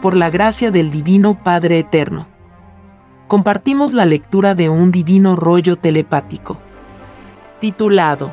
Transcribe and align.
por 0.00 0.16
la 0.16 0.30
gracia 0.30 0.70
del 0.70 0.90
Divino 0.90 1.42
Padre 1.42 1.80
Eterno. 1.80 2.26
Compartimos 3.26 3.92
la 3.92 4.06
lectura 4.06 4.54
de 4.54 4.68
un 4.68 4.90
divino 4.90 5.36
rollo 5.36 5.76
telepático, 5.76 6.58
titulado 7.60 8.32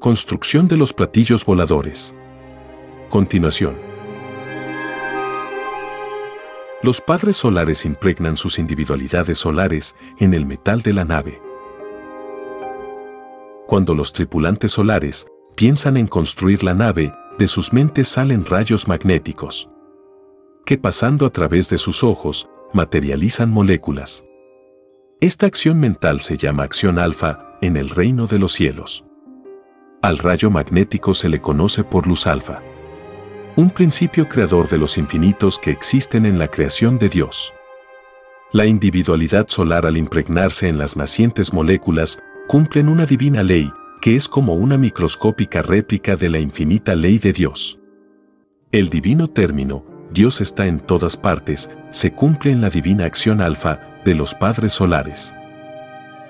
Construcción 0.00 0.68
de 0.68 0.76
los 0.76 0.92
platillos 0.92 1.44
voladores. 1.44 2.14
Continuación. 3.08 3.76
Los 6.82 7.00
padres 7.00 7.36
solares 7.36 7.84
impregnan 7.84 8.36
sus 8.36 8.60
individualidades 8.60 9.38
solares 9.38 9.96
en 10.18 10.34
el 10.34 10.46
metal 10.46 10.82
de 10.82 10.92
la 10.92 11.04
nave. 11.04 11.47
Cuando 13.68 13.94
los 13.94 14.14
tripulantes 14.14 14.72
solares 14.72 15.26
piensan 15.54 15.98
en 15.98 16.06
construir 16.06 16.64
la 16.64 16.72
nave, 16.72 17.12
de 17.38 17.46
sus 17.46 17.74
mentes 17.74 18.08
salen 18.08 18.46
rayos 18.46 18.88
magnéticos 18.88 19.68
que 20.64 20.76
pasando 20.76 21.24
a 21.24 21.30
través 21.30 21.70
de 21.70 21.78
sus 21.78 22.04
ojos, 22.04 22.46
materializan 22.74 23.50
moléculas. 23.50 24.22
Esta 25.18 25.46
acción 25.46 25.80
mental 25.80 26.20
se 26.20 26.36
llama 26.36 26.62
acción 26.62 26.98
alfa 26.98 27.56
en 27.62 27.78
el 27.78 27.88
reino 27.88 28.26
de 28.26 28.38
los 28.38 28.52
cielos. 28.52 29.02
Al 30.02 30.18
rayo 30.18 30.50
magnético 30.50 31.14
se 31.14 31.30
le 31.30 31.40
conoce 31.40 31.84
por 31.84 32.06
luz 32.06 32.26
alfa. 32.26 32.62
Un 33.56 33.70
principio 33.70 34.28
creador 34.28 34.68
de 34.68 34.76
los 34.76 34.98
infinitos 34.98 35.58
que 35.58 35.70
existen 35.70 36.26
en 36.26 36.38
la 36.38 36.48
creación 36.48 36.98
de 36.98 37.08
Dios. 37.08 37.54
La 38.52 38.66
individualidad 38.66 39.48
solar 39.48 39.86
al 39.86 39.96
impregnarse 39.96 40.68
en 40.68 40.76
las 40.76 40.96
nacientes 40.96 41.54
moléculas 41.54 42.22
cumplen 42.48 42.88
una 42.88 43.04
divina 43.04 43.42
ley 43.42 43.70
que 44.00 44.16
es 44.16 44.26
como 44.26 44.54
una 44.54 44.78
microscópica 44.78 45.60
réplica 45.60 46.16
de 46.16 46.30
la 46.30 46.38
infinita 46.38 46.94
ley 46.94 47.18
de 47.18 47.34
Dios. 47.34 47.78
El 48.72 48.88
divino 48.88 49.28
término, 49.28 49.84
Dios 50.10 50.40
está 50.40 50.66
en 50.66 50.80
todas 50.80 51.18
partes, 51.18 51.70
se 51.90 52.12
cumple 52.12 52.50
en 52.50 52.62
la 52.62 52.70
divina 52.70 53.04
acción 53.04 53.42
alfa 53.42 53.80
de 54.06 54.14
los 54.14 54.34
padres 54.34 54.72
solares. 54.72 55.34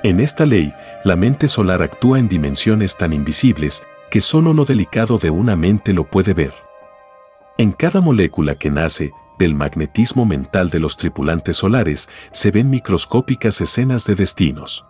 En 0.03 0.19
esta 0.19 0.45
ley, 0.45 0.75
la 1.05 1.15
mente 1.15 1.47
solar 1.47 1.83
actúa 1.83 2.19
en 2.19 2.29
dimensiones 2.29 2.97
tan 2.97 3.13
invisibles 3.13 3.85
que 4.11 4.21
solo 4.21 4.53
lo 4.53 4.65
delicado 4.65 5.19
de 5.19 5.31
una 5.31 5.55
mente 5.55 5.93
lo 5.93 6.03
puede 6.03 6.35
ver. 6.35 6.55
En 7.59 7.71
cada 7.71 8.01
molécula 8.01 8.57
que 8.57 8.71
nace, 8.71 9.13
del 9.39 9.55
magnetismo 9.55 10.27
mental 10.27 10.69
de 10.71 10.81
los 10.81 10.97
tripulantes 10.97 11.59
solares, 11.59 12.09
se 12.33 12.51
ven 12.51 12.71
microscópicas 12.71 13.61
escenas 13.61 14.05
de 14.05 14.17
destinos. 14.17 14.85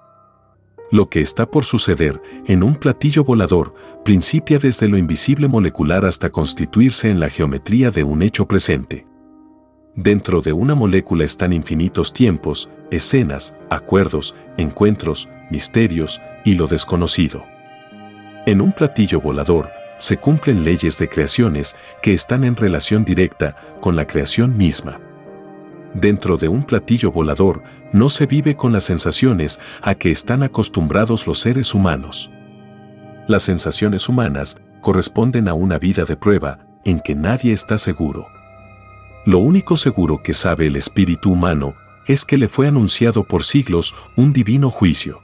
Lo 0.91 1.11
que 1.11 1.21
está 1.21 1.51
por 1.51 1.65
suceder 1.65 2.21
en 2.47 2.63
un 2.63 2.75
platillo 2.75 3.23
volador 3.23 3.75
principia 4.05 4.59
desde 4.59 4.89
lo 4.89 4.97
invisible 4.97 5.47
molecular 5.47 6.07
hasta 6.07 6.31
constituirse 6.31 7.11
en 7.11 7.21
la 7.21 7.29
geometría 7.29 7.91
de 7.91 8.05
un 8.05 8.23
hecho 8.23 8.47
presente. 8.47 9.07
Dentro 9.95 10.41
de 10.41 10.53
una 10.53 10.75
molécula 10.75 11.25
están 11.25 11.53
infinitos 11.53 12.13
tiempos, 12.13 12.71
escenas, 12.91 13.55
acuerdos, 13.69 14.35
encuentros, 14.57 15.29
misterios 15.51 16.23
y 16.45 16.55
lo 16.55 16.67
desconocido. 16.67 17.45
En 18.47 18.63
un 18.63 18.73
platillo 18.73 19.21
volador 19.21 19.71
se 19.99 20.17
cumplen 20.17 20.65
leyes 20.65 20.97
de 20.99 21.09
creaciones 21.09 21.77
que 22.01 22.15
están 22.15 22.45
en 22.45 22.57
relación 22.57 23.05
directa 23.05 23.57
con 23.81 23.95
la 23.95 24.07
creación 24.07 24.57
misma. 24.57 25.01
Dentro 25.93 26.37
de 26.37 26.49
un 26.49 26.63
platillo 26.63 27.11
volador 27.11 27.63
no 27.93 28.11
se 28.11 28.27
vive 28.27 28.57
con 28.57 28.73
las 28.73 28.85
sensaciones 28.85 29.61
a 29.83 29.95
que 29.95 30.11
están 30.11 30.43
acostumbrados 30.43 31.27
los 31.27 31.39
seres 31.39 31.75
humanos. 31.75 32.31
Las 33.27 33.43
sensaciones 33.43 34.09
humanas 34.09 34.57
corresponden 34.81 35.49
a 35.49 35.55
una 35.55 35.79
vida 35.79 36.05
de 36.05 36.17
prueba 36.17 36.61
en 36.85 37.01
que 37.01 37.15
nadie 37.15 37.53
está 37.53 37.79
seguro. 37.79 38.27
Lo 39.27 39.39
único 39.39 39.77
seguro 39.77 40.23
que 40.23 40.33
sabe 40.35 40.67
el 40.67 40.77
espíritu 40.77 41.33
humano 41.33 41.75
es 42.07 42.25
que 42.25 42.39
le 42.39 42.49
fue 42.49 42.69
anunciado 42.69 43.25
por 43.25 43.45
siglos 43.45 43.95
un 44.17 44.33
divino 44.33 44.71
juicio. 44.71 45.23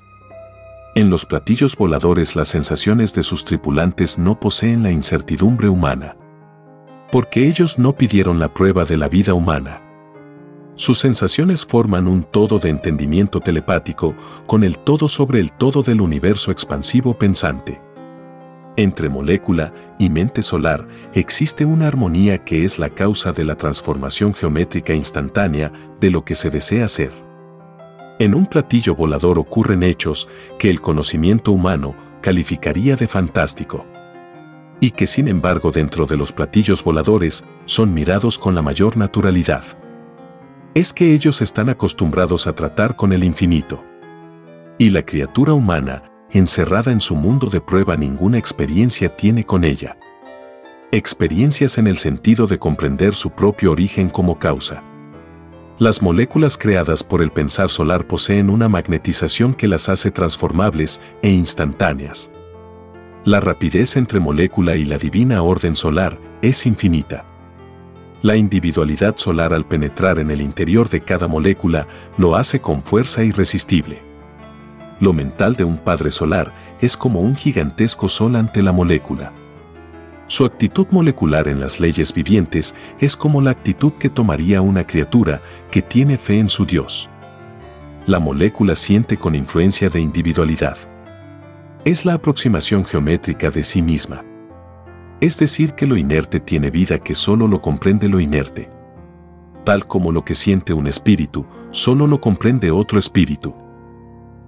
En 0.95 1.11
los 1.11 1.27
platillos 1.27 1.77
voladores 1.77 2.37
las 2.37 2.49
sensaciones 2.49 3.15
de 3.15 3.23
sus 3.23 3.45
tripulantes 3.45 4.19
no 4.19 4.39
poseen 4.39 4.83
la 4.83 4.91
incertidumbre 4.91 5.69
humana. 5.69 6.17
Porque 7.11 7.49
ellos 7.49 7.79
no 7.79 7.97
pidieron 7.97 8.39
la 8.39 8.53
prueba 8.53 8.85
de 8.85 8.97
la 8.97 9.09
vida 9.09 9.35
humana. 9.35 9.84
Sus 10.77 10.99
sensaciones 10.99 11.65
forman 11.65 12.09
un 12.09 12.25
todo 12.25 12.59
de 12.59 12.69
entendimiento 12.69 13.39
telepático 13.41 14.17
con 14.47 14.65
el 14.65 14.79
todo 14.79 15.07
sobre 15.07 15.39
el 15.39 15.53
todo 15.53 15.83
del 15.83 16.01
universo 16.01 16.51
expansivo 16.51 17.17
pensante. 17.17 17.81
Entre 18.77 19.09
molécula 19.09 19.73
y 20.01 20.11
mente 20.11 20.43
solar 20.43 20.89
existe 21.13 21.65
una 21.65 21.87
armonía 21.87 22.39
que 22.39 22.65
es 22.65 22.81
la 22.81 22.91
causa 22.91 23.33
de 23.33 23.45
la 23.45 23.55
transformación 23.55 24.35
geométrica 24.35 24.95
instantánea 24.95 25.73
de 26.01 26.11
lo 26.11 26.25
que 26.25 26.35
se 26.35 26.51
desea 26.51 26.89
ser. 26.89 27.13
En 28.19 28.35
un 28.35 28.47
platillo 28.47 28.97
volador 28.97 29.39
ocurren 29.39 29.85
hechos 29.85 30.29
que 30.59 30.71
el 30.71 30.81
conocimiento 30.81 31.53
humano 31.53 31.95
calificaría 32.21 32.97
de 32.97 33.07
fantástico. 33.07 33.87
Y 34.81 34.91
que 34.91 35.07
sin 35.07 35.29
embargo 35.29 35.71
dentro 35.71 36.05
de 36.07 36.17
los 36.17 36.33
platillos 36.33 36.83
voladores 36.83 37.45
son 37.65 37.95
mirados 37.95 38.41
con 38.41 38.57
la 38.57 38.63
mayor 38.63 38.97
naturalidad. 38.97 39.65
Es 40.75 40.93
que 40.93 41.15
ellos 41.15 41.41
están 41.41 41.69
acostumbrados 41.69 42.49
a 42.49 42.53
tratar 42.53 42.97
con 42.97 43.13
el 43.13 43.23
infinito. 43.23 43.85
Y 44.77 44.91
la 44.91 45.07
criatura 45.07 45.53
humana 45.53 46.11
encerrada 46.33 46.91
en 46.91 47.01
su 47.01 47.15
mundo 47.15 47.47
de 47.47 47.61
prueba 47.61 47.97
ninguna 47.97 48.39
experiencia 48.39 49.15
tiene 49.15 49.45
con 49.45 49.63
ella. 49.63 49.97
Experiencias 50.91 51.79
en 51.79 51.87
el 51.87 51.97
sentido 51.97 52.49
de 52.49 52.59
comprender 52.59 53.15
su 53.15 53.31
propio 53.31 53.71
origen 53.71 54.09
como 54.09 54.41
causa. 54.41 54.83
Las 55.79 56.03
moléculas 56.03 56.59
creadas 56.59 57.05
por 57.05 57.23
el 57.23 57.31
pensar 57.31 57.69
solar 57.69 58.09
poseen 58.09 58.51
una 58.51 58.69
magnetización 58.69 59.55
que 59.55 59.69
las 59.69 59.89
hace 59.89 60.11
transformables 60.11 61.01
e 61.23 61.31
instantáneas. 61.31 62.33
La 63.25 63.39
rapidez 63.39 63.97
entre 63.97 64.19
molécula 64.19 64.75
y 64.75 64.85
la 64.85 64.99
divina 64.99 65.41
orden 65.43 65.77
solar 65.77 66.21
es 66.43 66.67
infinita. 66.67 67.34
La 68.25 68.37
individualidad 68.37 69.19
solar 69.19 69.53
al 69.53 69.67
penetrar 69.67 70.19
en 70.19 70.31
el 70.31 70.41
interior 70.41 70.89
de 70.89 71.03
cada 71.03 71.29
molécula 71.29 71.87
lo 72.17 72.37
hace 72.37 72.59
con 72.59 72.83
fuerza 72.83 73.23
irresistible. 73.23 74.03
Lo 74.99 75.13
mental 75.13 75.57
de 75.57 75.65
un 75.65 75.77
padre 75.77 76.11
solar 76.11 76.51
es 76.81 76.97
como 76.97 77.21
un 77.21 77.37
gigantesco 77.37 78.09
sol 78.09 78.37
ante 78.37 78.63
la 78.63 78.73
molécula. 78.73 79.31
Su 80.27 80.47
actitud 80.47 80.87
molecular 80.91 81.49
en 81.49 81.61
las 81.61 81.81
leyes 81.81 82.15
vivientes 82.15 82.75
es 82.99 83.15
como 83.15 83.43
la 83.43 83.51
actitud 83.51 83.93
que 83.99 84.09
tomaría 84.09 84.63
una 84.63 84.87
criatura 84.87 85.43
que 85.71 85.83
tiene 85.83 86.17
fe 86.17 86.39
en 86.39 86.49
su 86.49 86.65
Dios. 86.65 87.11
La 88.07 88.21
molécula 88.21 88.75
siente 88.75 89.19
con 89.19 89.35
influencia 89.35 89.91
de 89.91 90.01
individualidad. 90.01 90.79
Es 91.85 92.07
la 92.07 92.15
aproximación 92.15 92.87
geométrica 92.87 93.51
de 93.51 93.63
sí 93.63 93.83
misma. 93.83 94.25
Es 95.21 95.39
decir, 95.39 95.75
que 95.75 95.87
lo 95.87 95.97
inerte 95.97 96.41
tiene 96.41 96.71
vida 96.71 96.99
que 96.99 97.15
solo 97.15 97.47
lo 97.47 97.61
comprende 97.61 98.09
lo 98.09 98.21
inerte. 98.21 98.71
Tal 99.65 99.87
como 99.87 100.13
lo 100.13 100.25
que 100.25 100.35
siente 100.35 100.73
un 100.73 100.87
espíritu, 100.87 101.47
solo 101.71 102.07
lo 102.07 102.21
comprende 102.21 102.71
otro 102.71 102.99
espíritu. 102.99 103.55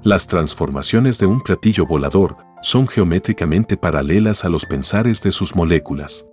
Las 0.03 0.27
transformaciones 0.27 1.19
de 1.19 1.27
un 1.27 1.41
platillo 1.41 1.87
volador 1.87 2.37
son 2.63 2.87
geométricamente 2.87 3.77
paralelas 3.77 4.45
a 4.45 4.49
los 4.49 4.67
pensares 4.67 5.23
de 5.23 5.33
sus 5.33 5.57
moléculas. 5.57 6.27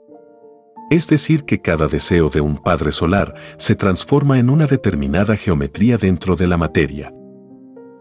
Es 0.90 1.08
decir, 1.08 1.46
que 1.46 1.62
cada 1.62 1.88
deseo 1.88 2.30
de 2.30 2.42
un 2.42 2.58
padre 2.58 2.92
solar 2.92 3.34
se 3.58 3.76
transforma 3.76 4.38
en 4.38 4.50
una 4.50 4.68
determinada 4.68 5.38
geometría 5.38 5.98
dentro 5.98 6.36
de 6.36 6.48
la 6.48 6.58
materia. 6.58 7.14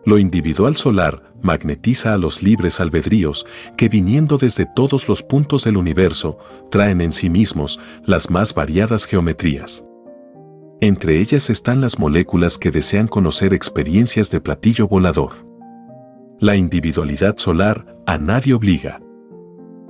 Lo 0.04 0.18
individual 0.18 0.74
solar 0.74 1.32
magnetiza 1.42 2.12
a 2.14 2.18
los 2.18 2.42
libres 2.42 2.80
albedríos 2.80 3.46
que 3.76 3.88
viniendo 3.88 4.36
desde 4.36 4.66
todos 4.66 5.08
los 5.08 5.22
puntos 5.22 5.62
del 5.64 5.76
universo 5.76 6.38
traen 6.70 7.00
en 7.00 7.12
sí 7.12 7.30
mismos 7.30 7.78
las 8.04 8.28
más 8.28 8.54
variadas 8.54 9.06
geometrías. 9.06 9.84
Entre 10.80 11.20
ellas 11.20 11.50
están 11.50 11.80
las 11.80 12.00
moléculas 12.00 12.58
que 12.58 12.72
desean 12.72 13.06
conocer 13.06 13.54
experiencias 13.54 14.30
de 14.32 14.40
platillo 14.40 14.88
volador. 14.88 15.46
La 16.40 16.56
individualidad 16.56 17.36
solar 17.36 17.96
a 18.04 18.18
nadie 18.18 18.54
obliga. 18.54 19.00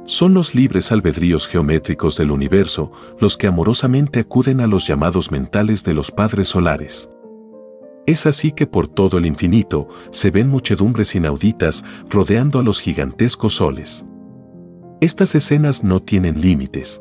Son 0.05 0.35
los 0.35 0.55
libres 0.55 0.93
albedríos 0.93 1.47
geométricos 1.47 2.19
del 2.19 2.31
universo 2.31 2.93
los 3.19 3.38
que 3.38 3.47
amorosamente 3.47 4.20
acuden 4.20 4.61
a 4.61 4.67
los 4.67 4.87
llamados 4.87 5.31
mentales 5.31 5.85
de 5.85 5.94
los 5.94 6.11
padres 6.11 6.49
solares. 6.49 7.09
Es 8.06 8.26
así 8.26 8.50
que 8.50 8.66
por 8.66 8.88
todo 8.88 9.19
el 9.19 9.26
infinito 9.26 9.88
se 10.10 10.31
ven 10.31 10.49
muchedumbres 10.49 11.14
inauditas 11.14 11.84
rodeando 12.10 12.58
a 12.58 12.62
los 12.62 12.81
gigantescos 12.81 13.54
soles. 13.54 14.04
Estas 15.00 15.34
escenas 15.34 15.84
no 15.84 16.00
tienen 16.00 16.40
límites. 16.40 17.00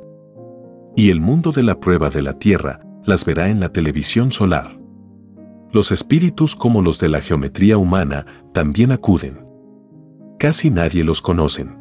Y 0.96 1.10
el 1.10 1.20
mundo 1.20 1.52
de 1.52 1.64
la 1.64 1.80
prueba 1.80 2.10
de 2.10 2.22
la 2.22 2.38
Tierra 2.38 2.82
las 3.04 3.26
verá 3.26 3.50
en 3.50 3.60
la 3.60 3.70
televisión 3.70 4.32
solar. 4.32 4.80
Los 5.72 5.92
espíritus 5.92 6.56
como 6.56 6.82
los 6.82 7.00
de 7.00 7.10
la 7.10 7.22
geometría 7.22 7.78
humana 7.78 8.26
también 8.54 8.92
acuden. 8.92 9.48
Casi 10.38 10.70
nadie 10.70 11.04
los 11.04 11.22
conocen. 11.22 11.78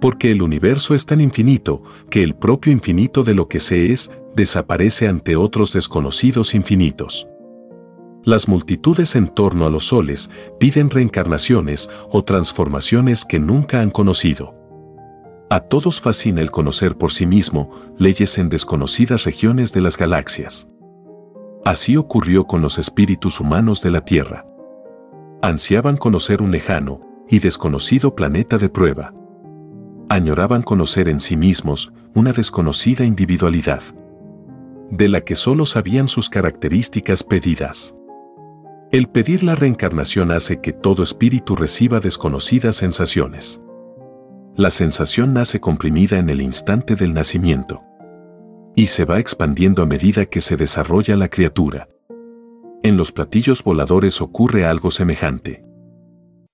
Porque 0.00 0.30
el 0.30 0.42
universo 0.42 0.94
es 0.94 1.04
tan 1.04 1.20
infinito 1.20 1.82
que 2.10 2.22
el 2.22 2.34
propio 2.34 2.72
infinito 2.72 3.22
de 3.24 3.34
lo 3.34 3.48
que 3.48 3.58
se 3.58 3.92
es 3.92 4.10
desaparece 4.36 5.08
ante 5.08 5.36
otros 5.36 5.72
desconocidos 5.72 6.54
infinitos. 6.54 7.26
Las 8.22 8.48
multitudes 8.48 9.16
en 9.16 9.28
torno 9.28 9.64
a 9.64 9.70
los 9.70 9.86
soles 9.86 10.30
piden 10.58 10.90
reencarnaciones 10.90 11.88
o 12.10 12.22
transformaciones 12.22 13.24
que 13.24 13.38
nunca 13.38 13.80
han 13.80 13.90
conocido. 13.90 14.54
A 15.48 15.60
todos 15.60 16.02
fascina 16.02 16.42
el 16.42 16.50
conocer 16.50 16.96
por 16.96 17.12
sí 17.12 17.24
mismo 17.24 17.70
leyes 17.98 18.36
en 18.36 18.50
desconocidas 18.50 19.24
regiones 19.24 19.72
de 19.72 19.80
las 19.80 19.96
galaxias. 19.96 20.68
Así 21.64 21.96
ocurrió 21.96 22.46
con 22.46 22.60
los 22.60 22.78
espíritus 22.78 23.40
humanos 23.40 23.80
de 23.82 23.90
la 23.90 24.04
Tierra. 24.04 24.46
Ansiaban 25.42 25.96
conocer 25.96 26.42
un 26.42 26.50
lejano 26.50 27.00
y 27.28 27.38
desconocido 27.38 28.14
planeta 28.14 28.58
de 28.58 28.68
prueba. 28.68 29.14
Añoraban 30.10 30.62
conocer 30.62 31.08
en 31.08 31.20
sí 31.20 31.36
mismos 31.36 31.92
una 32.14 32.32
desconocida 32.32 33.04
individualidad, 33.04 33.82
de 34.90 35.08
la 35.08 35.22
que 35.22 35.36
solo 35.36 35.64
sabían 35.64 36.06
sus 36.06 36.28
características 36.28 37.24
pedidas. 37.24 37.94
El 38.92 39.06
pedir 39.06 39.44
la 39.44 39.54
reencarnación 39.54 40.32
hace 40.32 40.60
que 40.60 40.72
todo 40.72 41.04
espíritu 41.04 41.54
reciba 41.54 42.00
desconocidas 42.00 42.74
sensaciones. 42.74 43.60
La 44.56 44.72
sensación 44.72 45.32
nace 45.32 45.60
comprimida 45.60 46.18
en 46.18 46.28
el 46.28 46.40
instante 46.40 46.96
del 46.96 47.14
nacimiento 47.14 47.84
y 48.74 48.86
se 48.86 49.04
va 49.04 49.20
expandiendo 49.20 49.84
a 49.84 49.86
medida 49.86 50.26
que 50.26 50.40
se 50.40 50.56
desarrolla 50.56 51.16
la 51.16 51.28
criatura. 51.28 51.88
En 52.82 52.96
los 52.96 53.12
platillos 53.12 53.62
voladores 53.62 54.20
ocurre 54.20 54.64
algo 54.64 54.90
semejante. 54.90 55.62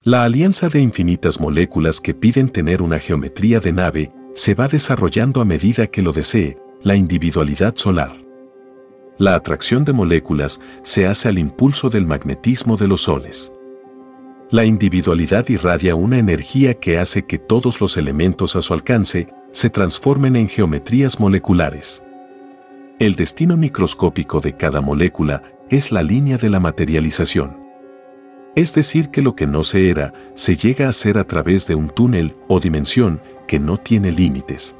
La 0.02 0.24
alianza 0.24 0.68
de 0.68 0.82
infinitas 0.82 1.40
moléculas 1.40 2.00
que 2.02 2.12
piden 2.12 2.50
tener 2.50 2.82
una 2.82 2.98
geometría 2.98 3.60
de 3.60 3.72
nave 3.72 4.12
se 4.34 4.54
va 4.54 4.68
desarrollando 4.68 5.40
a 5.40 5.46
medida 5.46 5.86
que 5.86 6.02
lo 6.02 6.12
desee 6.12 6.58
la 6.82 6.96
individualidad 6.96 7.76
solar. 7.76 8.25
La 9.18 9.34
atracción 9.34 9.86
de 9.86 9.94
moléculas 9.94 10.60
se 10.82 11.06
hace 11.06 11.28
al 11.28 11.38
impulso 11.38 11.88
del 11.88 12.06
magnetismo 12.06 12.76
de 12.76 12.86
los 12.86 13.02
soles. 13.02 13.50
La 14.50 14.66
individualidad 14.66 15.48
irradia 15.48 15.94
una 15.94 16.18
energía 16.18 16.74
que 16.74 16.98
hace 16.98 17.24
que 17.24 17.38
todos 17.38 17.80
los 17.80 17.96
elementos 17.96 18.56
a 18.56 18.62
su 18.62 18.74
alcance 18.74 19.28
se 19.52 19.70
transformen 19.70 20.36
en 20.36 20.48
geometrías 20.50 21.18
moleculares. 21.18 22.02
El 22.98 23.14
destino 23.14 23.56
microscópico 23.56 24.40
de 24.40 24.54
cada 24.54 24.82
molécula 24.82 25.42
es 25.70 25.92
la 25.92 26.02
línea 26.02 26.36
de 26.36 26.50
la 26.50 26.60
materialización. 26.60 27.56
Es 28.54 28.74
decir, 28.74 29.08
que 29.08 29.22
lo 29.22 29.34
que 29.34 29.46
no 29.46 29.64
se 29.64 29.88
era 29.88 30.12
se 30.34 30.56
llega 30.56 30.90
a 30.90 30.92
ser 30.92 31.16
a 31.16 31.24
través 31.24 31.66
de 31.66 31.74
un 31.74 31.88
túnel 31.88 32.36
o 32.48 32.60
dimensión 32.60 33.22
que 33.48 33.58
no 33.58 33.78
tiene 33.78 34.12
límites 34.12 34.76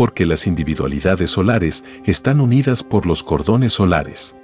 porque 0.00 0.24
las 0.24 0.46
individualidades 0.46 1.28
solares 1.28 1.84
están 2.06 2.40
unidas 2.40 2.82
por 2.82 3.04
los 3.04 3.22
cordones 3.22 3.74
solares. 3.74 4.34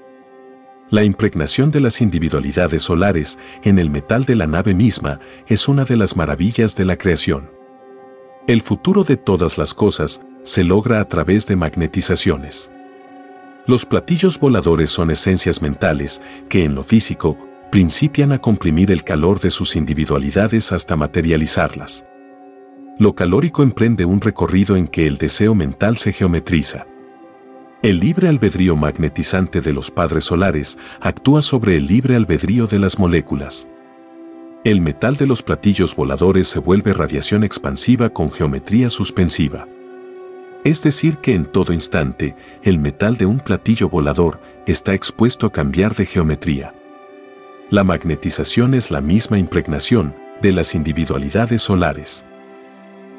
La 0.91 1.03
impregnación 1.03 1.71
de 1.71 1.81
las 1.81 2.03
individualidades 2.03 2.83
solares 2.83 3.39
en 3.63 3.79
el 3.79 3.89
metal 3.89 4.27
de 4.27 4.35
la 4.35 4.47
nave 4.47 4.75
misma 4.75 5.19
es 5.47 5.67
una 5.67 5.87
de 5.87 5.97
las 5.97 6.15
maravillas 6.15 6.77
de 6.77 6.85
la 6.85 6.99
creación. 6.99 7.49
El 8.47 8.61
futuro 8.61 9.03
de 9.03 9.17
todas 9.17 9.57
las 9.57 9.73
cosas 9.73 10.21
se 10.43 10.63
logra 10.63 11.01
a 11.01 11.09
través 11.09 11.47
de 11.47 11.57
magnetizaciones. 11.57 12.71
Los 13.67 13.87
platillos 13.87 14.39
voladores 14.39 14.91
son 14.91 15.11
esencias 15.11 15.63
mentales 15.63 16.21
que 16.51 16.65
en 16.65 16.75
lo 16.75 16.85
físico 16.85 17.39
principian 17.73 18.33
a 18.33 18.43
comprimir 18.43 18.91
el 18.91 19.05
calor 19.05 19.41
de 19.41 19.51
sus 19.51 19.75
individualidades 19.75 20.71
hasta 20.73 20.97
materializarlas. 20.97 22.05
Lo 22.99 23.15
calórico 23.15 23.63
emprende 23.63 24.07
un 24.07 24.23
recorrido 24.23 24.75
en 24.75 24.89
que 24.89 25.07
el 25.07 25.19
deseo 25.19 25.55
mental 25.55 25.99
se 25.99 26.15
geometriza. 26.15 26.87
El 27.83 28.01
libre 28.01 28.29
albedrío 28.29 28.75
magnetizante 28.75 29.61
de 29.61 29.75
los 29.75 29.91
padres 29.91 30.25
solares 30.25 30.79
actúa 31.01 31.43
sobre 31.43 31.77
el 31.77 31.87
libre 31.87 32.17
albedrío 32.17 32.67
de 32.67 32.79
las 32.79 32.99
moléculas. 32.99 33.69
El 34.65 34.81
metal 34.81 35.17
de 35.17 35.27
los 35.27 35.43
platillos 35.43 35.95
voladores 35.95 36.49
se 36.49 36.59
vuelve 36.59 36.95
radiación 36.95 37.45
expansiva 37.45 38.09
con 38.09 38.33
geometría 38.33 38.89
suspensiva. 38.89 39.69
Es 40.65 40.83
decir, 40.83 41.19
que 41.19 41.35
en 41.35 41.45
todo 41.45 41.75
instante, 41.75 42.35
el 42.63 42.79
metal 42.79 43.19
de 43.19 43.27
un 43.27 43.41
platillo 43.41 43.91
volador 43.91 44.41
está 44.67 44.95
expuesto 44.95 45.47
a 45.47 45.53
cambiar 45.53 45.95
de 45.95 46.07
geometría. 46.07 46.73
La 47.69 47.85
magnetización 47.85 48.73
es 48.73 48.91
la 48.91 49.03
misma 49.03 49.39
impregnación 49.39 50.15
de 50.41 50.53
las 50.53 50.75
individualidades 50.75 51.61
solares. 51.61 52.25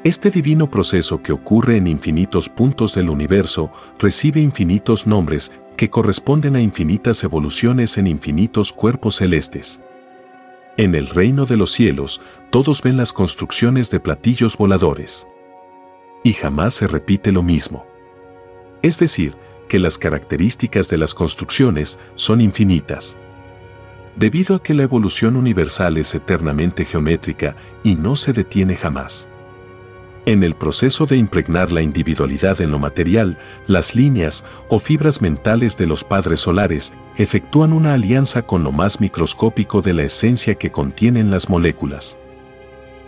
Este 0.04 0.30
divino 0.30 0.70
proceso 0.70 1.22
que 1.22 1.32
ocurre 1.32 1.76
en 1.76 1.88
infinitos 1.88 2.48
puntos 2.48 2.94
del 2.94 3.10
universo 3.10 3.72
recibe 3.98 4.40
infinitos 4.40 5.08
nombres 5.08 5.50
que 5.76 5.90
corresponden 5.90 6.54
a 6.54 6.60
infinitas 6.60 7.24
evoluciones 7.24 7.98
en 7.98 8.06
infinitos 8.06 8.72
cuerpos 8.72 9.16
celestes. 9.16 9.80
En 10.76 10.94
el 10.94 11.08
reino 11.08 11.46
de 11.46 11.56
los 11.56 11.72
cielos, 11.72 12.20
todos 12.50 12.80
ven 12.80 12.96
las 12.96 13.12
construcciones 13.12 13.90
de 13.90 13.98
platillos 13.98 14.56
voladores. 14.56 15.26
Y 16.22 16.32
jamás 16.32 16.74
se 16.74 16.86
repite 16.86 17.32
lo 17.32 17.42
mismo. 17.42 17.84
Es 18.82 19.00
decir, 19.00 19.34
que 19.68 19.80
las 19.80 19.98
características 19.98 20.88
de 20.88 20.96
las 20.96 21.12
construcciones 21.12 21.98
son 22.14 22.40
infinitas. 22.40 23.16
Debido 24.14 24.54
a 24.54 24.62
que 24.62 24.74
la 24.74 24.84
evolución 24.84 25.34
universal 25.34 25.96
es 25.96 26.14
eternamente 26.14 26.84
geométrica 26.84 27.56
y 27.82 27.96
no 27.96 28.14
se 28.14 28.32
detiene 28.32 28.76
jamás. 28.76 29.28
En 30.28 30.42
el 30.42 30.54
proceso 30.54 31.06
de 31.06 31.16
impregnar 31.16 31.72
la 31.72 31.80
individualidad 31.80 32.60
en 32.60 32.70
lo 32.70 32.78
material, 32.78 33.38
las 33.66 33.94
líneas 33.94 34.44
o 34.68 34.78
fibras 34.78 35.22
mentales 35.22 35.78
de 35.78 35.86
los 35.86 36.04
padres 36.04 36.40
solares 36.40 36.92
efectúan 37.16 37.72
una 37.72 37.94
alianza 37.94 38.42
con 38.42 38.62
lo 38.62 38.70
más 38.70 39.00
microscópico 39.00 39.80
de 39.80 39.94
la 39.94 40.02
esencia 40.02 40.56
que 40.56 40.70
contienen 40.70 41.30
las 41.30 41.48
moléculas. 41.48 42.18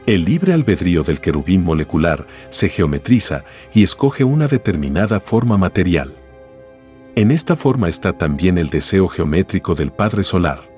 El 0.07 0.25
libre 0.25 0.55
albedrío 0.55 1.03
del 1.03 1.21
querubín 1.21 1.63
molecular 1.63 2.27
se 2.49 2.71
geometriza 2.71 3.45
y 3.75 3.83
escoge 3.83 4.25
una 4.25 4.49
determinada 4.49 5.21
forma 5.21 5.59
material. 5.59 6.15
En 7.17 7.33
esta 7.33 7.55
forma 7.55 7.91
está 7.91 8.15
también 8.15 8.57
el 8.57 8.71
deseo 8.71 9.09
geométrico 9.09 9.75
del 9.75 9.91
Padre 9.91 10.25
Solar. 10.25 10.70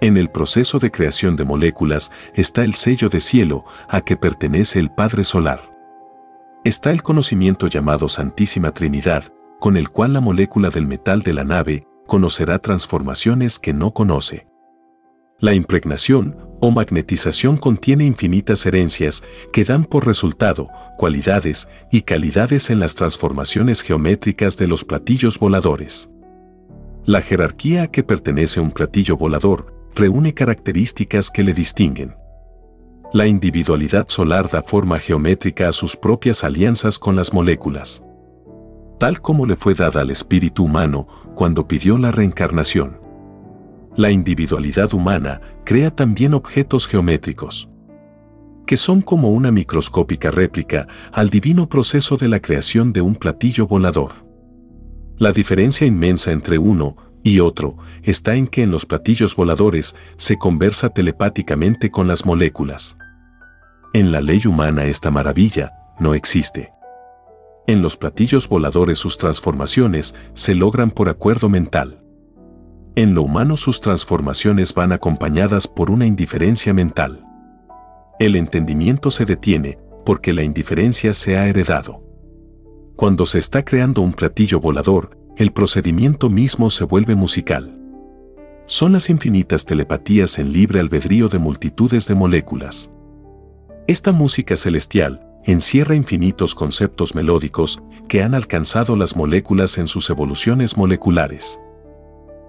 En 0.00 0.18
el 0.18 0.28
proceso 0.28 0.78
de 0.78 0.90
creación 0.90 1.36
de 1.36 1.44
moléculas 1.44 2.12
está 2.34 2.64
el 2.64 2.74
sello 2.74 3.08
de 3.08 3.20
cielo 3.20 3.64
a 3.88 4.02
que 4.02 4.16
pertenece 4.16 4.78
el 4.78 4.90
Padre 4.90 5.24
Solar. 5.24 5.72
Está 6.64 6.90
el 6.90 7.02
conocimiento 7.02 7.66
llamado 7.66 8.08
Santísima 8.08 8.72
Trinidad, 8.72 9.24
con 9.58 9.78
el 9.78 9.88
cual 9.88 10.12
la 10.12 10.20
molécula 10.20 10.68
del 10.68 10.86
metal 10.86 11.22
de 11.22 11.32
la 11.32 11.44
nave 11.44 11.86
conocerá 12.06 12.58
transformaciones 12.58 13.58
que 13.58 13.72
no 13.72 13.92
conoce. 13.92 14.46
La 15.38 15.54
impregnación 15.54 16.36
o 16.60 16.70
magnetización 16.70 17.56
contiene 17.56 18.04
infinitas 18.04 18.66
herencias 18.66 19.22
que 19.52 19.64
dan 19.64 19.84
por 19.84 20.06
resultado 20.06 20.68
cualidades 20.98 21.68
y 21.90 22.02
calidades 22.02 22.68
en 22.68 22.80
las 22.80 22.94
transformaciones 22.94 23.82
geométricas 23.82 24.58
de 24.58 24.66
los 24.66 24.84
platillos 24.84 25.38
voladores. 25.38 26.10
La 27.04 27.22
jerarquía 27.22 27.84
a 27.84 27.86
que 27.86 28.02
pertenece 28.02 28.60
un 28.60 28.72
platillo 28.72 29.16
volador 29.16 29.75
reúne 29.96 30.34
características 30.34 31.30
que 31.30 31.42
le 31.42 31.54
distinguen. 31.54 32.14
La 33.14 33.26
individualidad 33.26 34.08
solar 34.08 34.50
da 34.50 34.62
forma 34.62 34.98
geométrica 34.98 35.68
a 35.68 35.72
sus 35.72 35.96
propias 35.96 36.44
alianzas 36.44 36.98
con 36.98 37.16
las 37.16 37.32
moléculas, 37.32 38.04
tal 38.98 39.22
como 39.22 39.46
le 39.46 39.56
fue 39.56 39.74
dada 39.74 40.02
al 40.02 40.10
espíritu 40.10 40.64
humano 40.64 41.08
cuando 41.34 41.66
pidió 41.66 41.96
la 41.96 42.10
reencarnación. 42.10 43.00
La 43.96 44.10
individualidad 44.10 44.92
humana 44.92 45.40
crea 45.64 45.90
también 45.90 46.34
objetos 46.34 46.86
geométricos, 46.86 47.70
que 48.66 48.76
son 48.76 49.00
como 49.00 49.30
una 49.30 49.50
microscópica 49.50 50.30
réplica 50.30 50.86
al 51.10 51.30
divino 51.30 51.70
proceso 51.70 52.18
de 52.18 52.28
la 52.28 52.40
creación 52.40 52.92
de 52.92 53.00
un 53.00 53.14
platillo 53.14 53.66
volador. 53.66 54.26
La 55.16 55.32
diferencia 55.32 55.86
inmensa 55.86 56.32
entre 56.32 56.58
uno 56.58 57.05
y 57.26 57.40
otro 57.40 57.76
está 58.04 58.36
en 58.36 58.46
que 58.46 58.62
en 58.62 58.70
los 58.70 58.86
platillos 58.86 59.34
voladores 59.34 59.96
se 60.14 60.38
conversa 60.38 60.90
telepáticamente 60.90 61.90
con 61.90 62.06
las 62.06 62.24
moléculas. 62.24 62.96
En 63.92 64.12
la 64.12 64.20
ley 64.20 64.42
humana 64.46 64.84
esta 64.84 65.10
maravilla 65.10 65.72
no 65.98 66.14
existe. 66.14 66.72
En 67.66 67.82
los 67.82 67.96
platillos 67.96 68.48
voladores 68.48 68.98
sus 68.98 69.18
transformaciones 69.18 70.14
se 70.34 70.54
logran 70.54 70.92
por 70.92 71.08
acuerdo 71.08 71.48
mental. 71.48 72.00
En 72.94 73.16
lo 73.16 73.22
humano 73.22 73.56
sus 73.56 73.80
transformaciones 73.80 74.72
van 74.72 74.92
acompañadas 74.92 75.66
por 75.66 75.90
una 75.90 76.06
indiferencia 76.06 76.72
mental. 76.72 77.24
El 78.20 78.36
entendimiento 78.36 79.10
se 79.10 79.24
detiene 79.24 79.80
porque 80.04 80.32
la 80.32 80.44
indiferencia 80.44 81.12
se 81.12 81.36
ha 81.36 81.48
heredado. 81.48 82.04
Cuando 82.94 83.26
se 83.26 83.40
está 83.40 83.64
creando 83.64 84.00
un 84.00 84.12
platillo 84.12 84.60
volador, 84.60 85.15
el 85.36 85.52
procedimiento 85.52 86.30
mismo 86.30 86.70
se 86.70 86.84
vuelve 86.84 87.14
musical. 87.14 87.78
Son 88.64 88.94
las 88.94 89.10
infinitas 89.10 89.66
telepatías 89.66 90.38
en 90.38 90.50
libre 90.50 90.80
albedrío 90.80 91.28
de 91.28 91.38
multitudes 91.38 92.06
de 92.08 92.14
moléculas. 92.14 92.90
Esta 93.86 94.12
música 94.12 94.56
celestial 94.56 95.20
encierra 95.44 95.94
infinitos 95.94 96.54
conceptos 96.54 97.14
melódicos 97.14 97.82
que 98.08 98.22
han 98.22 98.34
alcanzado 98.34 98.96
las 98.96 99.14
moléculas 99.14 99.76
en 99.76 99.86
sus 99.88 100.08
evoluciones 100.08 100.78
moleculares. 100.78 101.60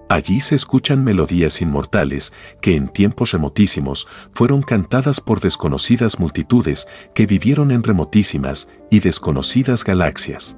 Allí 0.08 0.40
se 0.40 0.54
escuchan 0.54 1.04
melodías 1.04 1.60
inmortales 1.60 2.32
que 2.62 2.74
en 2.74 2.88
tiempos 2.88 3.32
remotísimos 3.32 4.08
fueron 4.32 4.62
cantadas 4.62 5.20
por 5.20 5.40
desconocidas 5.40 6.18
multitudes 6.18 6.88
que 7.14 7.26
vivieron 7.26 7.70
en 7.70 7.82
remotísimas 7.82 8.66
y 8.90 9.00
desconocidas 9.00 9.84
galaxias. 9.84 10.56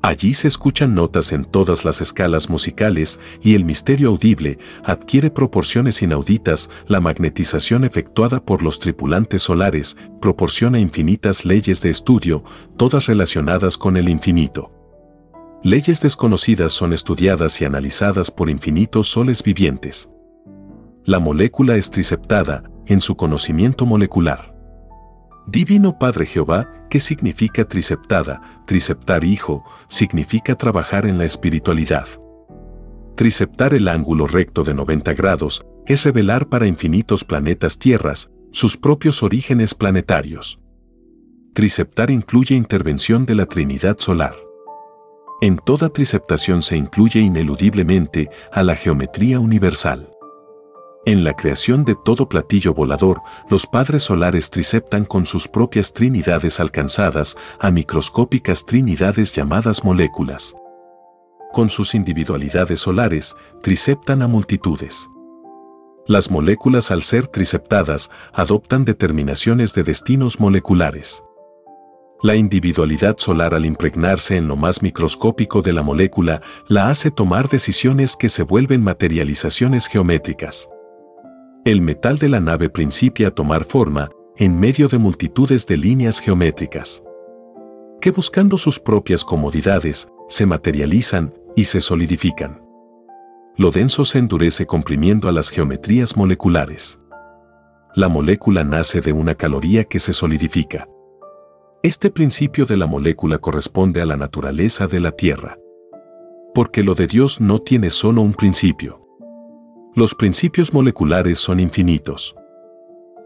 Allí 0.00 0.32
se 0.32 0.46
escuchan 0.46 0.94
notas 0.94 1.32
en 1.32 1.44
todas 1.44 1.84
las 1.84 2.00
escalas 2.00 2.48
musicales 2.48 3.18
y 3.42 3.54
el 3.54 3.64
misterio 3.64 4.10
audible 4.10 4.58
adquiere 4.84 5.30
proporciones 5.30 6.02
inauditas, 6.02 6.70
la 6.86 7.00
magnetización 7.00 7.84
efectuada 7.84 8.40
por 8.44 8.62
los 8.62 8.78
tripulantes 8.78 9.42
solares 9.42 9.96
proporciona 10.20 10.78
infinitas 10.78 11.44
leyes 11.44 11.80
de 11.80 11.90
estudio, 11.90 12.44
todas 12.76 13.06
relacionadas 13.06 13.76
con 13.76 13.96
el 13.96 14.08
infinito. 14.08 14.72
Leyes 15.64 16.00
desconocidas 16.00 16.72
son 16.72 16.92
estudiadas 16.92 17.60
y 17.60 17.64
analizadas 17.64 18.30
por 18.30 18.48
infinitos 18.48 19.08
soles 19.08 19.42
vivientes. 19.42 20.08
La 21.04 21.18
molécula 21.18 21.76
es 21.76 21.90
triceptada 21.90 22.62
en 22.86 23.00
su 23.00 23.16
conocimiento 23.16 23.84
molecular. 23.84 24.57
Divino 25.50 25.98
Padre 25.98 26.26
Jehová, 26.26 26.70
¿qué 26.90 27.00
significa 27.00 27.64
triceptada? 27.64 28.62
Triceptar 28.66 29.24
hijo 29.24 29.64
significa 29.88 30.54
trabajar 30.56 31.06
en 31.06 31.16
la 31.16 31.24
espiritualidad. 31.24 32.06
Triceptar 33.16 33.72
el 33.72 33.88
ángulo 33.88 34.26
recto 34.26 34.62
de 34.62 34.74
90 34.74 35.14
grados 35.14 35.64
es 35.86 36.04
revelar 36.04 36.50
para 36.50 36.66
infinitos 36.66 37.24
planetas 37.24 37.78
tierras 37.78 38.30
sus 38.52 38.76
propios 38.76 39.22
orígenes 39.22 39.74
planetarios. 39.74 40.60
Triceptar 41.54 42.10
incluye 42.10 42.54
intervención 42.54 43.24
de 43.24 43.34
la 43.34 43.46
Trinidad 43.46 43.96
Solar. 43.98 44.34
En 45.40 45.56
toda 45.56 45.88
triceptación 45.88 46.60
se 46.60 46.76
incluye 46.76 47.20
ineludiblemente 47.20 48.28
a 48.52 48.62
la 48.62 48.76
geometría 48.76 49.40
universal. 49.40 50.10
En 51.08 51.24
la 51.24 51.32
creación 51.32 51.86
de 51.86 51.94
todo 51.94 52.28
platillo 52.28 52.74
volador, 52.74 53.22
los 53.48 53.66
padres 53.66 54.02
solares 54.02 54.50
triceptan 54.50 55.06
con 55.06 55.24
sus 55.24 55.48
propias 55.48 55.94
trinidades 55.94 56.60
alcanzadas 56.60 57.34
a 57.58 57.70
microscópicas 57.70 58.66
trinidades 58.66 59.34
llamadas 59.34 59.84
moléculas. 59.84 60.54
Con 61.50 61.70
sus 61.70 61.94
individualidades 61.94 62.80
solares, 62.80 63.34
triceptan 63.62 64.20
a 64.20 64.26
multitudes. 64.26 65.08
Las 66.06 66.30
moléculas 66.30 66.90
al 66.90 67.02
ser 67.02 67.26
triceptadas 67.26 68.10
adoptan 68.34 68.84
determinaciones 68.84 69.72
de 69.72 69.84
destinos 69.84 70.38
moleculares. 70.38 71.24
La 72.22 72.36
individualidad 72.36 73.16
solar 73.16 73.54
al 73.54 73.64
impregnarse 73.64 74.36
en 74.36 74.46
lo 74.46 74.56
más 74.56 74.82
microscópico 74.82 75.62
de 75.62 75.72
la 75.72 75.82
molécula 75.82 76.42
la 76.66 76.90
hace 76.90 77.10
tomar 77.10 77.48
decisiones 77.48 78.14
que 78.14 78.28
se 78.28 78.42
vuelven 78.42 78.84
materializaciones 78.84 79.86
geométricas 79.86 80.68
el 81.64 81.80
metal 81.80 82.18
de 82.18 82.28
la 82.28 82.40
nave 82.40 82.68
principia 82.70 83.28
a 83.28 83.30
tomar 83.30 83.64
forma 83.64 84.10
en 84.36 84.58
medio 84.58 84.88
de 84.88 84.98
multitudes 84.98 85.66
de 85.66 85.76
líneas 85.76 86.20
geométricas, 86.20 87.02
que 88.00 88.10
buscando 88.10 88.56
sus 88.56 88.78
propias 88.78 89.24
comodidades, 89.24 90.08
se 90.28 90.46
materializan 90.46 91.34
y 91.56 91.64
se 91.64 91.80
solidifican. 91.80 92.62
Lo 93.56 93.72
denso 93.72 94.04
se 94.04 94.18
endurece 94.18 94.66
comprimiendo 94.66 95.28
a 95.28 95.32
las 95.32 95.50
geometrías 95.50 96.16
moleculares. 96.16 97.00
La 97.96 98.08
molécula 98.08 98.62
nace 98.62 99.00
de 99.00 99.12
una 99.12 99.34
caloría 99.34 99.84
que 99.84 99.98
se 99.98 100.12
solidifica. 100.12 100.86
Este 101.82 102.10
principio 102.10 102.66
de 102.66 102.76
la 102.76 102.86
molécula 102.86 103.38
corresponde 103.38 104.00
a 104.00 104.06
la 104.06 104.16
naturaleza 104.16 104.86
de 104.86 105.00
la 105.00 105.10
Tierra. 105.10 105.58
Porque 106.54 106.84
lo 106.84 106.94
de 106.94 107.08
Dios 107.08 107.40
no 107.40 107.58
tiene 107.58 107.90
solo 107.90 108.22
un 108.22 108.34
principio. 108.34 109.07
Los 109.98 110.14
principios 110.14 110.72
moleculares 110.72 111.40
son 111.40 111.58
infinitos. 111.58 112.36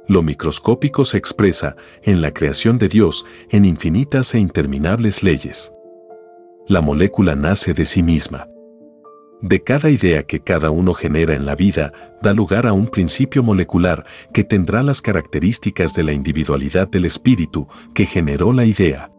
Lo 0.08 0.22
microscópico 0.22 1.04
se 1.04 1.18
expresa 1.18 1.76
en 2.02 2.22
la 2.22 2.32
creación 2.32 2.78
de 2.78 2.88
Dios 2.88 3.26
en 3.50 3.66
infinitas 3.66 4.34
e 4.34 4.38
interminables 4.38 5.22
leyes. 5.22 5.70
La 6.66 6.80
molécula 6.80 7.36
nace 7.36 7.74
de 7.74 7.84
sí 7.84 8.02
misma. 8.02 8.48
De 9.42 9.62
cada 9.62 9.90
idea 9.90 10.22
que 10.22 10.40
cada 10.40 10.70
uno 10.70 10.94
genera 10.94 11.34
en 11.34 11.44
la 11.44 11.56
vida, 11.56 11.92
da 12.22 12.32
lugar 12.32 12.66
a 12.66 12.72
un 12.72 12.86
principio 12.86 13.42
molecular 13.42 14.06
que 14.32 14.42
tendrá 14.42 14.82
las 14.82 15.02
características 15.02 15.92
de 15.92 16.04
la 16.04 16.14
individualidad 16.14 16.88
del 16.88 17.04
espíritu 17.04 17.68
que 17.92 18.06
generó 18.06 18.54
la 18.54 18.64
idea. 18.64 19.12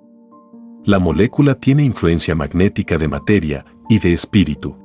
La 0.86 0.98
molécula 0.98 1.54
tiene 1.54 1.84
influencia 1.84 2.34
magnética 2.34 2.98
de 2.98 3.08
materia 3.08 3.64
y 3.90 4.00
de 4.00 4.12
espíritu 4.12 4.83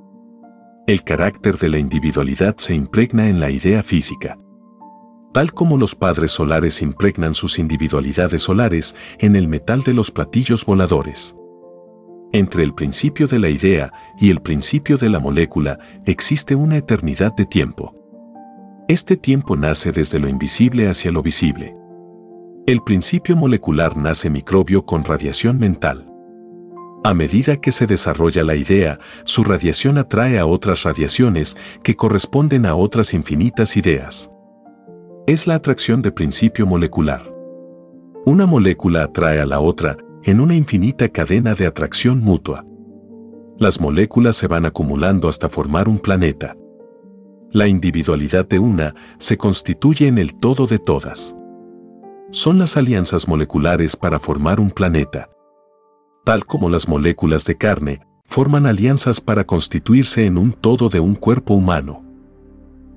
el 0.88 1.04
carácter 1.04 1.58
de 1.58 1.68
la 1.68 1.78
individualidad 1.78 2.56
se 2.56 2.74
impregna 2.74 3.28
en 3.28 3.40
la 3.40 3.50
idea 3.50 3.82
física. 3.82 4.38
Tal 5.34 5.52
como 5.52 5.76
los 5.76 5.94
padres 5.94 6.32
solares 6.32 6.80
impregnan 6.80 7.34
sus 7.34 7.58
individualidades 7.58 8.44
solares 8.44 8.96
en 9.18 9.36
el 9.36 9.48
metal 9.48 9.82
de 9.82 9.92
los 9.92 10.10
platillos 10.10 10.64
voladores. 10.64 11.36
Entre 12.32 12.64
el 12.64 12.74
principio 12.74 13.26
de 13.26 13.38
la 13.38 13.50
idea 13.50 13.92
y 14.18 14.30
el 14.30 14.40
principio 14.40 14.96
de 14.96 15.10
la 15.10 15.20
molécula 15.20 15.78
existe 16.06 16.54
una 16.54 16.78
eternidad 16.78 17.34
de 17.34 17.44
tiempo. 17.44 17.94
Este 18.88 19.18
tiempo 19.18 19.56
nace 19.56 19.92
desde 19.92 20.18
lo 20.18 20.26
invisible 20.26 20.88
hacia 20.88 21.12
lo 21.12 21.22
visible. 21.22 21.76
El 22.66 22.80
principio 22.80 23.36
molecular 23.36 23.94
nace 23.94 24.30
microbio 24.30 24.86
con 24.86 25.04
radiación 25.04 25.58
mental. 25.58 26.07
A 27.04 27.14
medida 27.14 27.56
que 27.56 27.70
se 27.70 27.86
desarrolla 27.86 28.42
la 28.42 28.56
idea, 28.56 28.98
su 29.24 29.44
radiación 29.44 29.98
atrae 29.98 30.38
a 30.38 30.46
otras 30.46 30.82
radiaciones 30.82 31.56
que 31.84 31.94
corresponden 31.94 32.66
a 32.66 32.74
otras 32.74 33.14
infinitas 33.14 33.76
ideas. 33.76 34.30
Es 35.26 35.46
la 35.46 35.54
atracción 35.54 36.02
de 36.02 36.10
principio 36.10 36.66
molecular. 36.66 37.32
Una 38.26 38.46
molécula 38.46 39.04
atrae 39.04 39.40
a 39.40 39.46
la 39.46 39.60
otra 39.60 39.96
en 40.24 40.40
una 40.40 40.56
infinita 40.56 41.08
cadena 41.08 41.54
de 41.54 41.66
atracción 41.66 42.18
mutua. 42.18 42.64
Las 43.58 43.80
moléculas 43.80 44.36
se 44.36 44.48
van 44.48 44.66
acumulando 44.66 45.28
hasta 45.28 45.48
formar 45.48 45.88
un 45.88 46.00
planeta. 46.00 46.56
La 47.52 47.68
individualidad 47.68 48.46
de 48.46 48.58
una 48.58 48.94
se 49.18 49.36
constituye 49.38 50.08
en 50.08 50.18
el 50.18 50.34
todo 50.34 50.66
de 50.66 50.78
todas. 50.78 51.36
Son 52.30 52.58
las 52.58 52.76
alianzas 52.76 53.28
moleculares 53.28 53.96
para 53.96 54.18
formar 54.18 54.60
un 54.60 54.70
planeta 54.70 55.30
tal 56.28 56.44
como 56.44 56.68
las 56.68 56.88
moléculas 56.88 57.46
de 57.46 57.56
carne, 57.56 58.02
forman 58.26 58.66
alianzas 58.66 59.18
para 59.18 59.44
constituirse 59.44 60.26
en 60.26 60.36
un 60.36 60.52
todo 60.52 60.90
de 60.90 61.00
un 61.00 61.14
cuerpo 61.14 61.54
humano. 61.54 62.04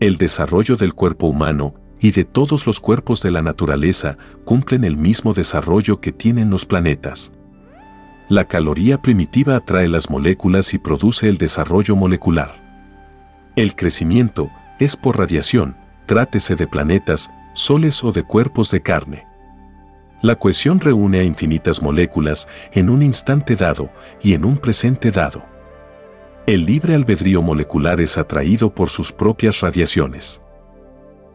El 0.02 0.18
desarrollo 0.18 0.76
del 0.76 0.94
cuerpo 0.94 1.28
humano 1.28 1.74
y 2.02 2.12
de 2.12 2.26
todos 2.26 2.68
los 2.68 2.82
cuerpos 2.82 3.22
de 3.22 3.32
la 3.32 3.42
naturaleza 3.42 4.18
cumplen 4.44 4.84
el 4.84 4.98
mismo 4.98 5.34
desarrollo 5.34 6.02
que 6.02 6.12
tienen 6.12 6.50
los 6.50 6.66
planetas. 6.66 7.32
La 8.28 8.50
caloría 8.50 9.02
primitiva 9.02 9.56
atrae 9.56 9.88
las 9.88 10.10
moléculas 10.10 10.74
y 10.74 10.78
produce 10.78 11.30
el 11.30 11.38
desarrollo 11.38 11.96
molecular. 11.96 12.52
El 13.56 13.78
crecimiento 13.78 14.50
es 14.78 14.98
por 14.98 15.18
radiación, 15.18 15.78
trátese 16.06 16.58
de 16.58 16.68
planetas, 16.68 17.32
soles 17.54 18.04
o 18.04 18.12
de 18.12 18.24
cuerpos 18.24 18.72
de 18.72 18.82
carne. 18.82 19.31
La 20.22 20.36
cohesión 20.36 20.80
reúne 20.80 21.20
a 21.20 21.24
infinitas 21.24 21.82
moléculas 21.82 22.48
en 22.74 22.92
un 22.92 23.02
instante 23.02 23.56
dado 23.56 23.90
y 24.22 24.36
en 24.36 24.46
un 24.46 24.58
presente 24.58 25.10
dado. 25.10 25.44
El 26.46 26.66
libre 26.66 26.94
albedrío 26.94 27.42
molecular 27.42 28.00
es 28.00 28.20
atraído 28.20 28.74
por 28.74 28.90
sus 28.90 29.12
propias 29.12 29.62
radiaciones. 29.62 30.42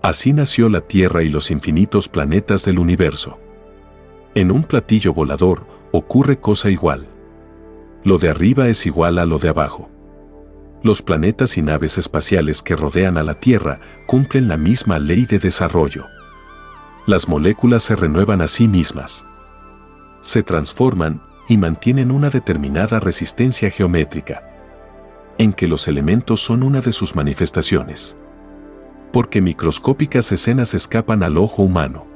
Así 0.02 0.32
nació 0.32 0.68
la 0.68 0.82
Tierra 0.82 1.24
y 1.24 1.28
los 1.28 1.50
infinitos 1.50 2.08
planetas 2.08 2.64
del 2.64 2.78
universo. 2.78 3.40
En 4.36 4.52
un 4.52 4.62
platillo 4.62 5.12
volador 5.12 5.66
ocurre 5.90 6.38
cosa 6.38 6.70
igual. 6.70 7.08
Lo 8.04 8.18
de 8.18 8.28
arriba 8.28 8.68
es 8.68 8.86
igual 8.86 9.18
a 9.18 9.26
lo 9.26 9.38
de 9.38 9.48
abajo. 9.48 9.90
Los 10.84 11.02
planetas 11.02 11.58
y 11.58 11.62
naves 11.62 11.98
espaciales 11.98 12.62
que 12.62 12.76
rodean 12.76 13.18
a 13.18 13.24
la 13.24 13.34
Tierra 13.34 13.80
cumplen 14.06 14.46
la 14.46 14.56
misma 14.56 15.00
ley 15.00 15.24
de 15.24 15.40
desarrollo 15.40 16.06
las 17.06 17.28
moléculas 17.28 17.84
se 17.84 17.94
renuevan 17.94 18.40
a 18.40 18.48
sí 18.48 18.66
mismas. 18.66 19.24
Se 20.20 20.42
transforman 20.42 21.22
y 21.48 21.56
mantienen 21.56 22.10
una 22.10 22.30
determinada 22.30 22.98
resistencia 22.98 23.70
geométrica, 23.70 24.42
en 25.38 25.52
que 25.52 25.68
los 25.68 25.86
elementos 25.86 26.40
son 26.40 26.64
una 26.64 26.80
de 26.80 26.90
sus 26.90 27.14
manifestaciones. 27.14 28.16
Porque 29.12 29.40
microscópicas 29.40 30.32
escenas 30.32 30.74
escapan 30.74 31.22
al 31.22 31.38
ojo 31.38 31.62
humano. 31.62 32.06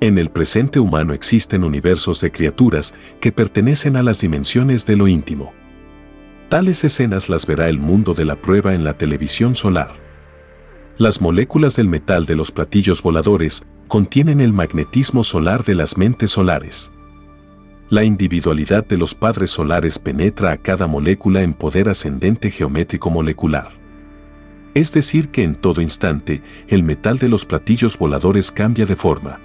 En 0.00 0.18
el 0.18 0.30
presente 0.30 0.80
humano 0.80 1.14
existen 1.14 1.64
universos 1.64 2.20
de 2.20 2.30
criaturas 2.30 2.92
que 3.20 3.32
pertenecen 3.32 3.96
a 3.96 4.02
las 4.02 4.20
dimensiones 4.20 4.84
de 4.84 4.96
lo 4.96 5.08
íntimo. 5.08 5.54
Tales 6.50 6.84
escenas 6.84 7.30
las 7.30 7.46
verá 7.46 7.70
el 7.70 7.78
mundo 7.78 8.12
de 8.12 8.26
la 8.26 8.36
prueba 8.36 8.74
en 8.74 8.84
la 8.84 8.98
televisión 8.98 9.56
solar. 9.56 9.92
Las 10.98 11.22
moléculas 11.22 11.74
del 11.74 11.88
metal 11.88 12.26
de 12.26 12.36
los 12.36 12.52
platillos 12.52 13.02
voladores 13.02 13.64
contienen 13.88 14.40
el 14.40 14.52
magnetismo 14.52 15.24
solar 15.24 15.64
de 15.64 15.74
las 15.74 15.96
mentes 15.96 16.30
solares. 16.30 16.90
La 17.90 18.02
individualidad 18.02 18.84
de 18.86 18.96
los 18.96 19.14
padres 19.14 19.50
solares 19.50 19.98
penetra 19.98 20.52
a 20.52 20.56
cada 20.56 20.86
molécula 20.86 21.42
en 21.42 21.54
poder 21.54 21.88
ascendente 21.88 22.50
geométrico 22.50 23.10
molecular. 23.10 23.72
Es 24.74 24.92
decir, 24.92 25.28
que 25.28 25.44
en 25.44 25.54
todo 25.54 25.80
instante, 25.80 26.42
el 26.68 26.82
metal 26.82 27.18
de 27.18 27.28
los 27.28 27.46
platillos 27.46 27.96
voladores 27.98 28.50
cambia 28.50 28.86
de 28.86 28.96
forma, 28.96 29.38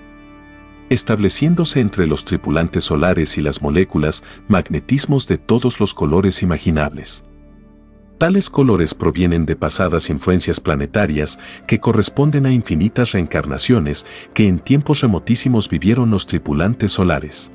estableciéndose 0.90 1.82
entre 1.82 2.08
los 2.08 2.26
tripulantes 2.26 2.86
solares 2.86 3.38
y 3.38 3.42
las 3.42 3.62
moléculas 3.62 4.24
magnetismos 4.48 5.28
de 5.28 5.38
todos 5.38 5.80
los 5.80 5.94
colores 5.94 6.42
imaginables. 6.42 7.24
Tales 8.20 8.50
colores 8.50 8.94
provienen 8.94 9.46
de 9.46 9.56
pasadas 9.56 10.10
influencias 10.10 10.60
planetarias 10.60 11.40
que 11.66 11.80
corresponden 11.80 12.46
a 12.46 12.52
infinitas 12.52 13.14
reencarnaciones 13.14 14.06
que 14.34 14.46
en 14.46 14.60
tiempos 14.60 15.00
remotísimos 15.00 15.70
vivieron 15.70 16.12
los 16.12 16.28
tripulantes 16.28 16.92
solares. 16.92 17.50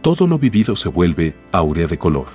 Todo 0.00 0.28
lo 0.28 0.38
vivido 0.38 0.76
se 0.76 0.88
vuelve 0.88 1.34
áurea 1.50 1.88
de 1.88 1.98
color. 1.98 2.26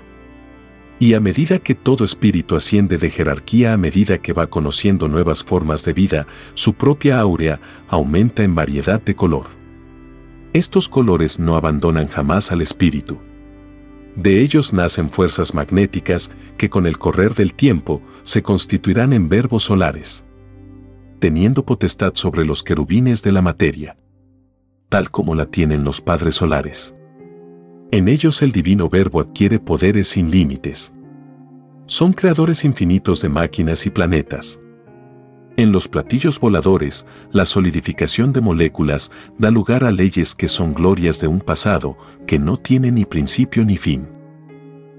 Y 1.00 1.14
a 1.14 1.22
medida 1.22 1.60
que 1.60 1.76
todo 1.76 2.04
espíritu 2.04 2.58
asciende 2.58 2.98
de 2.98 3.10
jerarquía 3.10 3.72
a 3.72 3.78
medida 3.78 4.18
que 4.18 4.34
va 4.34 4.48
conociendo 4.48 5.08
nuevas 5.08 5.42
formas 5.42 5.86
de 5.86 5.94
vida, 5.94 6.28
su 6.56 6.74
propia 6.74 7.22
áurea 7.22 7.62
aumenta 7.88 8.44
en 8.44 8.54
variedad 8.54 9.02
de 9.02 9.16
color. 9.16 9.46
Estos 10.52 10.90
colores 10.90 11.40
no 11.40 11.56
abandonan 11.56 12.10
jamás 12.10 12.52
al 12.52 12.60
espíritu 12.60 13.18
de 14.16 14.42
ellos 14.42 14.74
nacen 14.74 15.10
fuerzas 15.10 15.54
magnéticas 15.54 16.32
que 16.58 16.70
con 16.70 16.86
el 16.86 16.98
correr 16.98 17.36
del 17.36 17.54
tiempo 17.54 18.02
se 18.24 18.42
constituirán 18.42 19.14
en 19.14 19.30
verbos 19.30 19.64
solares, 19.64 20.26
teniendo 21.20 21.66
potestad 21.66 22.14
sobre 22.16 22.46
los 22.46 22.64
querubines 22.64 23.24
de 23.24 23.32
la 23.32 23.42
materia, 23.42 23.98
tal 24.90 25.12
como 25.12 25.36
la 25.36 25.46
tienen 25.46 25.84
los 25.84 26.02
padres 26.02 26.36
solares. 26.36 26.96
En 27.92 28.08
ellos 28.08 28.42
el 28.42 28.52
divino 28.52 28.90
verbo 28.90 29.20
adquiere 29.20 29.60
poderes 29.60 30.10
sin 30.10 30.30
límites. 30.30 30.94
Son 31.86 32.14
creadores 32.14 32.66
infinitos 32.66 33.22
de 33.22 33.30
máquinas 33.30 33.86
y 33.86 33.90
planetas. 33.90 34.60
En 35.60 35.74
los 35.74 35.90
platillos 35.90 36.40
voladores, 36.40 37.06
la 37.34 37.44
solidificación 37.44 38.32
de 38.32 38.40
moléculas 38.40 39.12
da 39.38 39.52
lugar 39.52 39.84
a 39.84 39.92
leyes 39.92 40.34
que 40.34 40.48
son 40.48 40.74
glorias 40.74 41.20
de 41.20 41.28
un 41.28 41.42
pasado 41.42 41.98
que 42.26 42.40
no 42.40 42.56
tiene 42.56 42.94
ni 42.94 43.04
principio 43.04 43.66
ni 43.66 43.76
fin. 43.76 44.08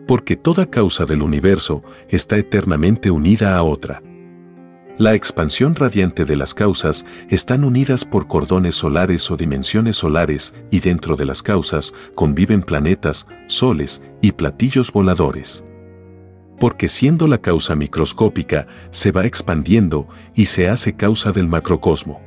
Porque 0.06 0.36
toda 0.36 0.66
causa 0.66 1.06
del 1.06 1.22
universo 1.22 1.82
está 2.10 2.36
eternamente 2.36 3.10
unida 3.10 3.56
a 3.56 3.62
otra. 3.62 4.02
La 4.98 5.14
expansión 5.14 5.74
radiante 5.76 6.26
de 6.26 6.36
las 6.36 6.52
causas 6.52 7.06
están 7.30 7.64
unidas 7.64 8.04
por 8.04 8.28
cordones 8.28 8.74
solares 8.74 9.30
o 9.30 9.38
dimensiones 9.38 9.96
solares 9.96 10.54
y 10.70 10.80
dentro 10.80 11.16
de 11.16 11.24
las 11.24 11.42
causas 11.42 11.94
conviven 12.14 12.60
planetas, 12.60 13.26
soles 13.46 14.02
y 14.20 14.32
platillos 14.32 14.92
voladores 14.92 15.64
porque 16.60 16.88
siendo 16.88 17.26
la 17.26 17.38
causa 17.38 17.74
microscópica, 17.74 18.66
se 18.90 19.12
va 19.12 19.24
expandiendo 19.24 20.06
y 20.34 20.44
se 20.44 20.68
hace 20.68 20.94
causa 20.94 21.32
del 21.32 21.48
macrocosmo. 21.48 22.20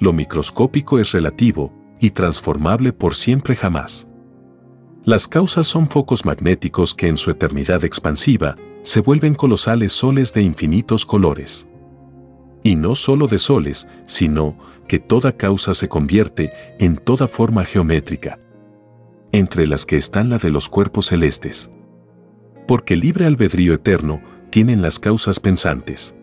Lo 0.00 0.14
microscópico 0.14 0.98
es 0.98 1.12
relativo 1.12 1.70
y 2.00 2.10
transformable 2.10 2.94
por 2.94 3.14
siempre 3.14 3.54
jamás. 3.54 4.08
Las 5.04 5.28
causas 5.28 5.66
son 5.66 5.90
focos 5.90 6.24
magnéticos 6.24 6.94
que 6.94 7.06
en 7.06 7.18
su 7.18 7.30
eternidad 7.30 7.84
expansiva 7.84 8.56
se 8.80 9.02
vuelven 9.02 9.34
colosales 9.34 9.92
soles 9.92 10.32
de 10.32 10.40
infinitos 10.40 11.04
colores. 11.04 11.68
Y 12.62 12.76
no 12.76 12.94
solo 12.94 13.26
de 13.26 13.38
soles, 13.38 13.86
sino 14.06 14.56
que 14.88 14.98
toda 14.98 15.36
causa 15.36 15.74
se 15.74 15.86
convierte 15.86 16.50
en 16.78 16.96
toda 16.96 17.28
forma 17.28 17.66
geométrica, 17.66 18.38
entre 19.32 19.66
las 19.66 19.84
que 19.84 19.98
están 19.98 20.30
la 20.30 20.38
de 20.38 20.48
los 20.48 20.70
cuerpos 20.70 21.06
celestes 21.06 21.70
porque 22.66 22.96
libre 22.96 23.26
albedrío 23.26 23.74
eterno 23.74 24.22
tienen 24.50 24.82
las 24.82 24.98
causas 24.98 25.40
pensantes. 25.40 26.16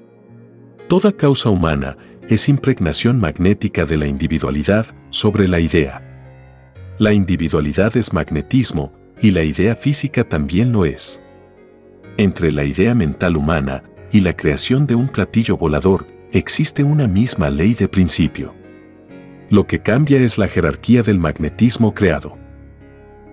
Toda 0.88 1.12
causa 1.12 1.50
humana 1.50 1.98
es 2.28 2.50
impregnación 2.50 3.20
magnética 3.20 3.86
de 3.86 3.98
la 3.98 4.08
individualidad 4.08 4.88
sobre 5.10 5.48
la 5.48 5.60
idea. 5.60 6.08
La 6.98 7.14
individualidad 7.14 7.96
es 7.98 8.14
magnetismo 8.14 8.94
y 9.22 9.32
la 9.32 9.44
idea 9.44 9.76
física 9.76 10.24
también 10.24 10.72
lo 10.72 10.86
es. 10.86 11.22
Entre 12.18 12.52
la 12.52 12.64
idea 12.64 12.94
mental 12.94 13.38
humana 13.38 13.84
y 14.12 14.22
la 14.22 14.36
creación 14.36 14.86
de 14.88 14.96
un 14.96 15.08
platillo 15.08 15.58
volador 15.58 16.08
existe 16.32 16.84
una 16.84 17.08
misma 17.08 17.50
ley 17.50 17.74
de 17.74 17.88
principio. 17.88 18.54
Lo 19.50 19.68
que 19.68 19.82
cambia 19.82 20.20
es 20.20 20.38
la 20.38 20.48
jerarquía 20.48 21.04
del 21.04 21.20
magnetismo 21.20 21.94
creado. 21.94 22.38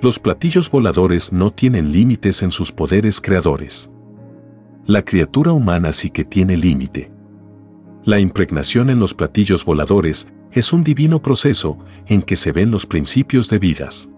Los 0.01 0.21
platillos 0.21 0.71
voladores 0.71 1.33
no 1.33 1.53
tienen 1.53 1.91
límites 1.91 2.45
en 2.45 2.53
sus 2.53 2.71
poderes 2.71 3.21
creadores. 3.21 3.91
La 4.87 5.05
criatura 5.05 5.51
humana 5.51 5.93
sí 5.93 6.09
que 6.11 6.25
tiene 6.25 6.57
límite. 6.57 7.11
La 8.05 8.21
impregnación 8.21 8.91
en 8.91 9.01
los 9.01 9.13
platillos 9.13 9.65
voladores 9.65 10.29
es 10.53 10.73
un 10.73 10.85
divino 10.85 11.21
proceso 11.21 11.79
en 12.07 12.23
que 12.23 12.37
se 12.37 12.53
ven 12.53 12.71
los 12.71 12.87
principios 12.87 13.51
de 13.51 13.59
vidas. 13.59 14.09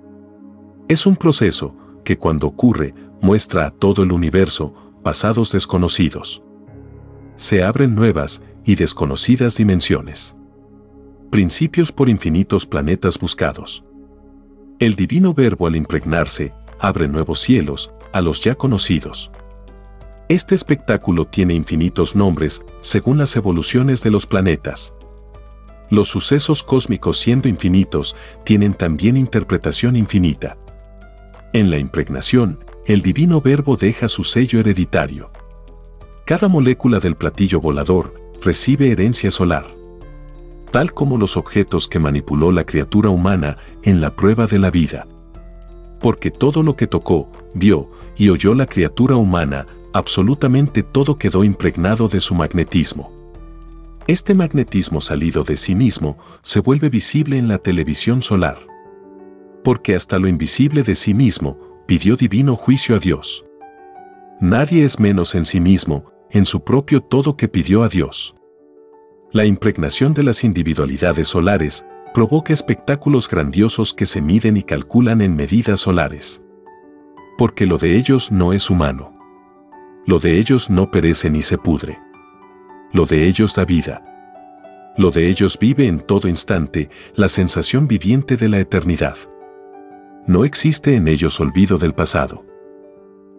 Es 0.87 1.07
un 1.07 1.17
proceso 1.17 1.75
que 2.05 2.19
cuando 2.19 2.47
ocurre 2.47 2.95
muestra 3.23 3.65
a 3.67 3.71
todo 3.71 4.03
el 4.03 4.13
universo 4.13 4.75
pasados 5.03 5.51
desconocidos. 5.51 6.43
Se 7.37 7.65
abren 7.65 7.95
nuevas 7.95 8.43
y 8.67 8.75
desconocidas 8.75 9.57
dimensiones. 9.57 10.37
Principios 11.31 11.91
por 11.91 12.11
infinitos 12.11 12.67
planetas 12.67 13.19
buscados. 13.19 13.83
El 14.81 14.97
divino 14.97 15.35
verbo 15.35 15.67
al 15.67 15.77
impregnarse 15.77 16.55
abre 16.79 17.07
nuevos 17.07 17.39
cielos 17.39 17.93
a 18.15 18.23
los 18.23 18.43
ya 18.43 18.55
conocidos. 18.55 19.31
Este 20.31 20.55
espectáculo 20.55 21.27
tiene 21.27 21.53
infinitos 21.53 22.17
nombres 22.17 22.65
según 22.81 23.19
las 23.19 23.37
evoluciones 23.37 24.03
de 24.03 24.11
los 24.11 24.27
planetas. 24.27 24.95
Los 25.91 26.09
sucesos 26.09 26.63
cósmicos 26.63 27.19
siendo 27.19 27.47
infinitos 27.47 28.17
tienen 28.43 28.73
también 28.73 29.19
interpretación 29.19 29.97
infinita. 29.97 30.57
En 31.53 31.71
la 31.71 31.77
impregnación, 31.77 32.65
el 32.87 33.03
divino 33.03 33.43
verbo 33.43 33.77
deja 33.77 34.09
su 34.09 34.25
sello 34.25 34.61
hereditario. 34.61 35.31
Cada 36.25 36.49
molécula 36.49 37.01
del 37.01 37.17
platillo 37.17 37.61
volador 37.61 38.15
recibe 38.41 38.91
herencia 38.91 39.31
solar 39.31 39.80
tal 40.71 40.93
como 40.93 41.19
los 41.19 41.37
objetos 41.37 41.89
que 41.89 41.99
manipuló 41.99 42.53
la 42.53 42.65
criatura 42.65 43.11
humana 43.11 43.59
en 43.83 44.01
la 44.01 44.15
prueba 44.15 44.47
de 44.47 44.59
la 44.59 44.71
vida. 44.71 45.07
Porque 46.01 46.31
todo 46.31 46.63
lo 46.63 46.77
que 46.77 46.87
tocó, 46.87 47.31
vio 47.55 47.91
y 48.17 48.31
oyó 48.31 48.55
la 48.55 48.67
criatura 48.67 49.17
humana, 49.17 49.67
absolutamente 49.93 50.83
todo 50.83 51.19
quedó 51.19 51.45
impregnado 51.45 52.09
de 52.09 52.21
su 52.21 52.35
magnetismo. 52.35 53.13
Este 54.07 54.35
magnetismo 54.35 55.01
salido 55.01 55.45
de 55.45 55.57
sí 55.57 55.75
mismo 55.75 56.19
se 56.43 56.61
vuelve 56.61 56.89
visible 56.89 57.39
en 57.39 57.49
la 57.49 57.59
televisión 57.59 58.23
solar. 58.23 58.59
Porque 59.63 59.95
hasta 59.95 60.19
lo 60.19 60.27
invisible 60.27 60.83
de 60.83 60.95
sí 60.95 61.13
mismo 61.13 61.59
pidió 61.87 62.17
divino 62.17 62.57
juicio 62.57 62.97
a 62.97 62.99
Dios. 62.99 63.45
Nadie 64.41 64.85
es 64.85 64.99
menos 64.99 65.35
en 65.35 65.45
sí 65.45 65.61
mismo, 65.61 66.11
en 66.31 66.47
su 66.47 66.65
propio 66.65 67.03
todo 67.03 67.37
que 67.37 67.49
pidió 67.49 67.83
a 67.83 67.89
Dios. 67.89 68.35
La 69.33 69.45
impregnación 69.45 70.13
de 70.13 70.25
las 70.25 70.43
individualidades 70.43 71.29
solares 71.29 71.87
provoca 72.13 72.53
espectáculos 72.53 73.29
grandiosos 73.29 73.95
que 73.95 74.05
se 74.05 74.21
miden 74.21 74.57
y 74.57 74.65
calculan 74.65 75.21
en 75.21 75.37
medidas 75.37 75.79
solares. 75.79 76.43
Porque 77.39 77.65
lo 77.65 77.79
de 77.79 77.97
ellos 77.97 78.33
no 78.33 78.53
es 78.53 78.71
humano. 78.71 79.17
Lo 80.05 80.19
de 80.19 80.41
ellos 80.41 80.69
no 80.69 80.91
perece 80.91 81.31
ni 81.31 81.43
se 81.43 81.59
pudre. 81.59 82.01
Lo 82.93 83.07
de 83.07 83.29
ellos 83.29 83.55
da 83.55 83.65
vida. 83.65 84.03
Lo 84.97 85.13
de 85.13 85.29
ellos 85.29 85.57
vive 85.61 85.87
en 85.87 86.01
todo 86.01 86.27
instante 86.27 86.91
la 87.15 87.29
sensación 87.29 87.87
viviente 87.87 88.37
de 88.37 88.49
la 88.49 88.59
eternidad. 88.59 89.17
No 90.27 90.45
existe 90.45 90.97
en 90.97 91.07
ellos 91.07 91.39
olvido 91.39 91.79
del 91.79 91.95
pasado. 91.95 92.45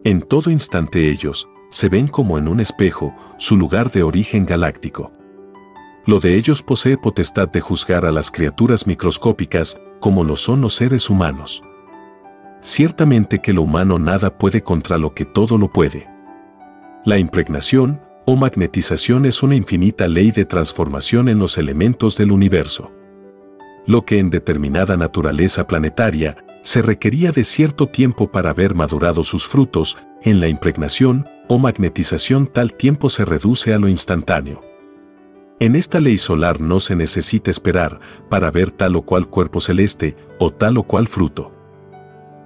En 0.05 0.21
todo 0.21 0.51
instante 0.51 1.09
ellos 1.09 1.49
se 1.69 1.89
ven 1.89 2.07
como 2.07 2.37
en 2.37 2.47
un 2.47 2.61
espejo 2.61 3.13
su 3.37 3.57
lugar 3.57 3.91
de 3.91 4.03
origen 4.03 4.45
galáctico. 4.45 5.11
Lo 6.05 6.19
de 6.19 6.35
ellos 6.35 6.63
posee 6.63 6.97
potestad 6.97 7.49
de 7.49 7.61
juzgar 7.61 8.05
a 8.05 8.11
las 8.11 8.31
criaturas 8.31 8.87
microscópicas 8.87 9.77
como 9.99 10.23
lo 10.23 10.35
son 10.35 10.61
los 10.61 10.73
seres 10.73 11.09
humanos. 11.09 11.63
Ciertamente 12.59 13.39
que 13.39 13.53
lo 13.53 13.61
humano 13.61 13.99
nada 13.99 14.37
puede 14.37 14.63
contra 14.63 14.97
lo 14.97 15.13
que 15.13 15.25
todo 15.25 15.57
lo 15.57 15.71
puede. 15.71 16.07
La 17.05 17.17
impregnación 17.17 18.01
o 18.25 18.35
magnetización 18.35 19.25
es 19.25 19.43
una 19.43 19.55
infinita 19.55 20.07
ley 20.07 20.31
de 20.31 20.45
transformación 20.45 21.29
en 21.29 21.39
los 21.39 21.57
elementos 21.57 22.17
del 22.17 22.31
universo. 22.31 22.91
Lo 23.85 24.03
que 24.03 24.19
en 24.19 24.29
determinada 24.29 24.97
naturaleza 24.97 25.67
planetaria 25.67 26.37
se 26.63 26.81
requería 26.81 27.31
de 27.31 27.43
cierto 27.43 27.87
tiempo 27.87 28.31
para 28.31 28.53
ver 28.53 28.75
madurado 28.75 29.23
sus 29.23 29.47
frutos, 29.47 29.97
en 30.21 30.39
la 30.39 30.47
impregnación 30.47 31.27
o 31.47 31.57
magnetización 31.57 32.45
tal 32.47 32.73
tiempo 32.75 33.09
se 33.09 33.25
reduce 33.25 33.73
a 33.73 33.79
lo 33.79 33.87
instantáneo. 33.87 34.70
En 35.61 35.75
esta 35.75 35.99
ley 35.99 36.17
solar 36.17 36.59
no 36.59 36.79
se 36.79 36.95
necesita 36.95 37.51
esperar 37.51 37.99
para 38.31 38.49
ver 38.49 38.71
tal 38.71 38.95
o 38.95 39.03
cual 39.03 39.27
cuerpo 39.27 39.59
celeste 39.59 40.17
o 40.39 40.49
tal 40.49 40.79
o 40.79 40.83
cual 40.83 41.07
fruto. 41.07 41.51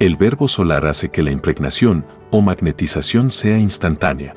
El 0.02 0.18
verbo 0.18 0.50
solar 0.50 0.86
hace 0.86 1.08
que 1.08 1.24
la 1.24 1.32
impregnación 1.32 2.06
o 2.30 2.42
magnetización 2.42 3.32
sea 3.32 3.58
instantánea. 3.58 4.36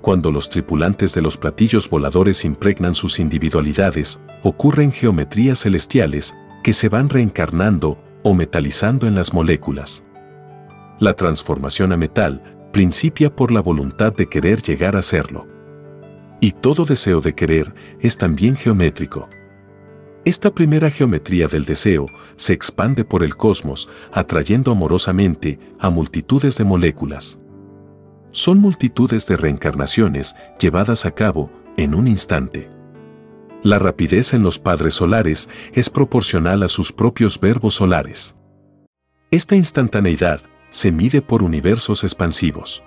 Cuando 0.00 0.30
los 0.30 0.48
tripulantes 0.48 1.12
de 1.12 1.20
los 1.20 1.36
platillos 1.36 1.90
voladores 1.90 2.46
impregnan 2.46 2.94
sus 2.94 3.18
individualidades, 3.20 4.18
ocurren 4.42 4.90
geometrías 4.90 5.58
celestiales 5.58 6.34
que 6.62 6.72
se 6.72 6.88
van 6.88 7.10
reencarnando 7.10 8.02
o 8.22 8.32
metalizando 8.32 9.06
en 9.06 9.14
las 9.14 9.34
moléculas. 9.34 10.04
La 11.00 11.12
transformación 11.12 11.92
a 11.92 11.98
metal 11.98 12.70
principia 12.72 13.36
por 13.36 13.52
la 13.52 13.60
voluntad 13.60 14.14
de 14.14 14.26
querer 14.26 14.62
llegar 14.62 14.96
a 14.96 15.02
serlo. 15.02 15.53
Y 16.44 16.52
todo 16.52 16.84
deseo 16.84 17.22
de 17.22 17.34
querer 17.34 17.74
es 18.00 18.18
también 18.18 18.54
geométrico. 18.54 19.30
Esta 20.26 20.54
primera 20.54 20.90
geometría 20.90 21.48
del 21.48 21.64
deseo 21.64 22.04
se 22.36 22.52
expande 22.52 23.02
por 23.02 23.24
el 23.24 23.34
cosmos, 23.34 23.88
atrayendo 24.12 24.70
amorosamente 24.70 25.58
a 25.78 25.88
multitudes 25.88 26.58
de 26.58 26.64
moléculas. 26.64 27.38
Son 28.30 28.58
multitudes 28.58 29.26
de 29.26 29.38
reencarnaciones 29.38 30.36
llevadas 30.60 31.06
a 31.06 31.12
cabo 31.12 31.50
en 31.78 31.94
un 31.94 32.06
instante. 32.06 32.68
La 33.62 33.78
rapidez 33.78 34.34
en 34.34 34.42
los 34.42 34.58
padres 34.58 34.92
solares 34.92 35.48
es 35.72 35.88
proporcional 35.88 36.62
a 36.62 36.68
sus 36.68 36.92
propios 36.92 37.40
verbos 37.40 37.72
solares. 37.72 38.36
Esta 39.30 39.56
instantaneidad 39.56 40.42
se 40.68 40.92
mide 40.92 41.22
por 41.22 41.42
universos 41.42 42.04
expansivos. 42.04 42.82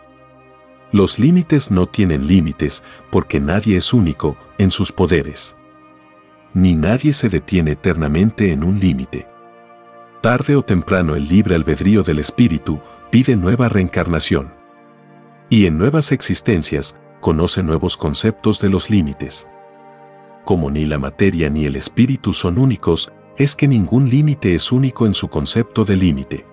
Los 0.91 1.19
límites 1.19 1.71
no 1.71 1.85
tienen 1.85 2.27
límites 2.27 2.83
porque 3.11 3.39
nadie 3.39 3.77
es 3.77 3.93
único 3.93 4.37
en 4.57 4.71
sus 4.71 4.91
poderes 4.91 5.57
ni 6.57 6.73
nadie 6.73 7.13
se 7.13 7.29
detiene 7.29 7.71
eternamente 7.71 8.51
en 8.51 8.63
un 8.63 8.79
límite. 8.79 9.27
Tarde 10.21 10.55
o 10.55 10.63
temprano 10.63 11.15
el 11.15 11.27
libre 11.27 11.53
albedrío 11.53 12.01
del 12.01 12.17
espíritu 12.17 12.81
pide 13.11 13.35
nueva 13.35 13.69
reencarnación. 13.69 14.55
Y 15.51 15.67
en 15.67 15.77
nuevas 15.77 16.11
existencias 16.11 16.97
conoce 17.21 17.61
nuevos 17.61 17.95
conceptos 17.95 18.59
de 18.59 18.69
los 18.69 18.89
límites. 18.89 19.47
Como 20.45 20.71
ni 20.71 20.87
la 20.87 20.97
materia 20.97 21.47
ni 21.49 21.65
el 21.65 21.75
espíritu 21.75 22.33
son 22.33 22.57
únicos, 22.57 23.11
es 23.37 23.55
que 23.55 23.67
ningún 23.67 24.09
límite 24.09 24.55
es 24.55 24.71
único 24.71 25.05
en 25.05 25.13
su 25.13 25.27
concepto 25.27 25.85
de 25.85 25.95
límite. 25.95 26.45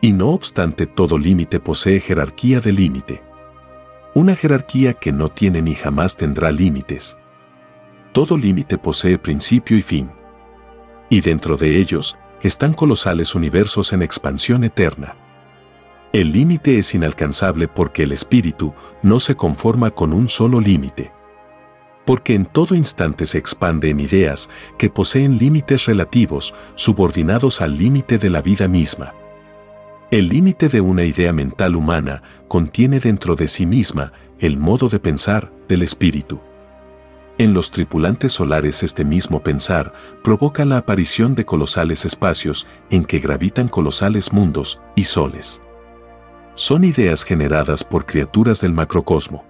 Y 0.00 0.12
no 0.12 0.30
obstante 0.30 0.86
todo 0.86 1.18
límite 1.18 1.60
posee 1.60 2.00
jerarquía 2.00 2.60
de 2.60 2.72
límite. 2.72 3.22
Una 4.12 4.34
jerarquía 4.34 4.94
que 4.94 5.12
no 5.12 5.28
tiene 5.28 5.62
ni 5.62 5.74
jamás 5.74 6.16
tendrá 6.16 6.50
límites. 6.50 7.16
Todo 8.12 8.36
límite 8.36 8.76
posee 8.76 9.18
principio 9.18 9.76
y 9.76 9.82
fin. 9.82 10.10
Y 11.08 11.20
dentro 11.20 11.56
de 11.56 11.78
ellos 11.78 12.16
están 12.42 12.72
colosales 12.72 13.36
universos 13.36 13.92
en 13.92 14.02
expansión 14.02 14.64
eterna. 14.64 15.16
El 16.12 16.32
límite 16.32 16.76
es 16.76 16.92
inalcanzable 16.92 17.68
porque 17.68 18.02
el 18.02 18.10
espíritu 18.10 18.74
no 19.00 19.20
se 19.20 19.36
conforma 19.36 19.92
con 19.92 20.12
un 20.12 20.28
solo 20.28 20.60
límite. 20.60 21.12
Porque 22.04 22.34
en 22.34 22.46
todo 22.46 22.74
instante 22.74 23.26
se 23.26 23.38
expande 23.38 23.90
en 23.90 24.00
ideas 24.00 24.50
que 24.76 24.90
poseen 24.90 25.38
límites 25.38 25.86
relativos 25.86 26.52
subordinados 26.74 27.60
al 27.60 27.78
límite 27.78 28.18
de 28.18 28.30
la 28.30 28.42
vida 28.42 28.66
misma. 28.66 29.14
El 30.10 30.28
límite 30.28 30.68
de 30.68 30.80
una 30.80 31.04
idea 31.04 31.32
mental 31.32 31.76
humana 31.76 32.24
contiene 32.48 32.98
dentro 32.98 33.36
de 33.36 33.46
sí 33.46 33.64
misma 33.64 34.12
el 34.40 34.56
modo 34.56 34.88
de 34.88 34.98
pensar 34.98 35.52
del 35.68 35.82
espíritu. 35.82 36.40
En 37.38 37.54
los 37.54 37.70
tripulantes 37.70 38.32
solares 38.32 38.82
este 38.82 39.04
mismo 39.04 39.40
pensar 39.40 39.92
provoca 40.24 40.64
la 40.64 40.78
aparición 40.78 41.36
de 41.36 41.44
colosales 41.44 42.04
espacios 42.04 42.66
en 42.90 43.04
que 43.04 43.20
gravitan 43.20 43.68
colosales 43.68 44.32
mundos 44.32 44.80
y 44.96 45.04
soles. 45.04 45.62
Son 46.54 46.82
ideas 46.82 47.22
generadas 47.22 47.84
por 47.84 48.04
criaturas 48.04 48.60
del 48.60 48.72
macrocosmo. 48.72 49.44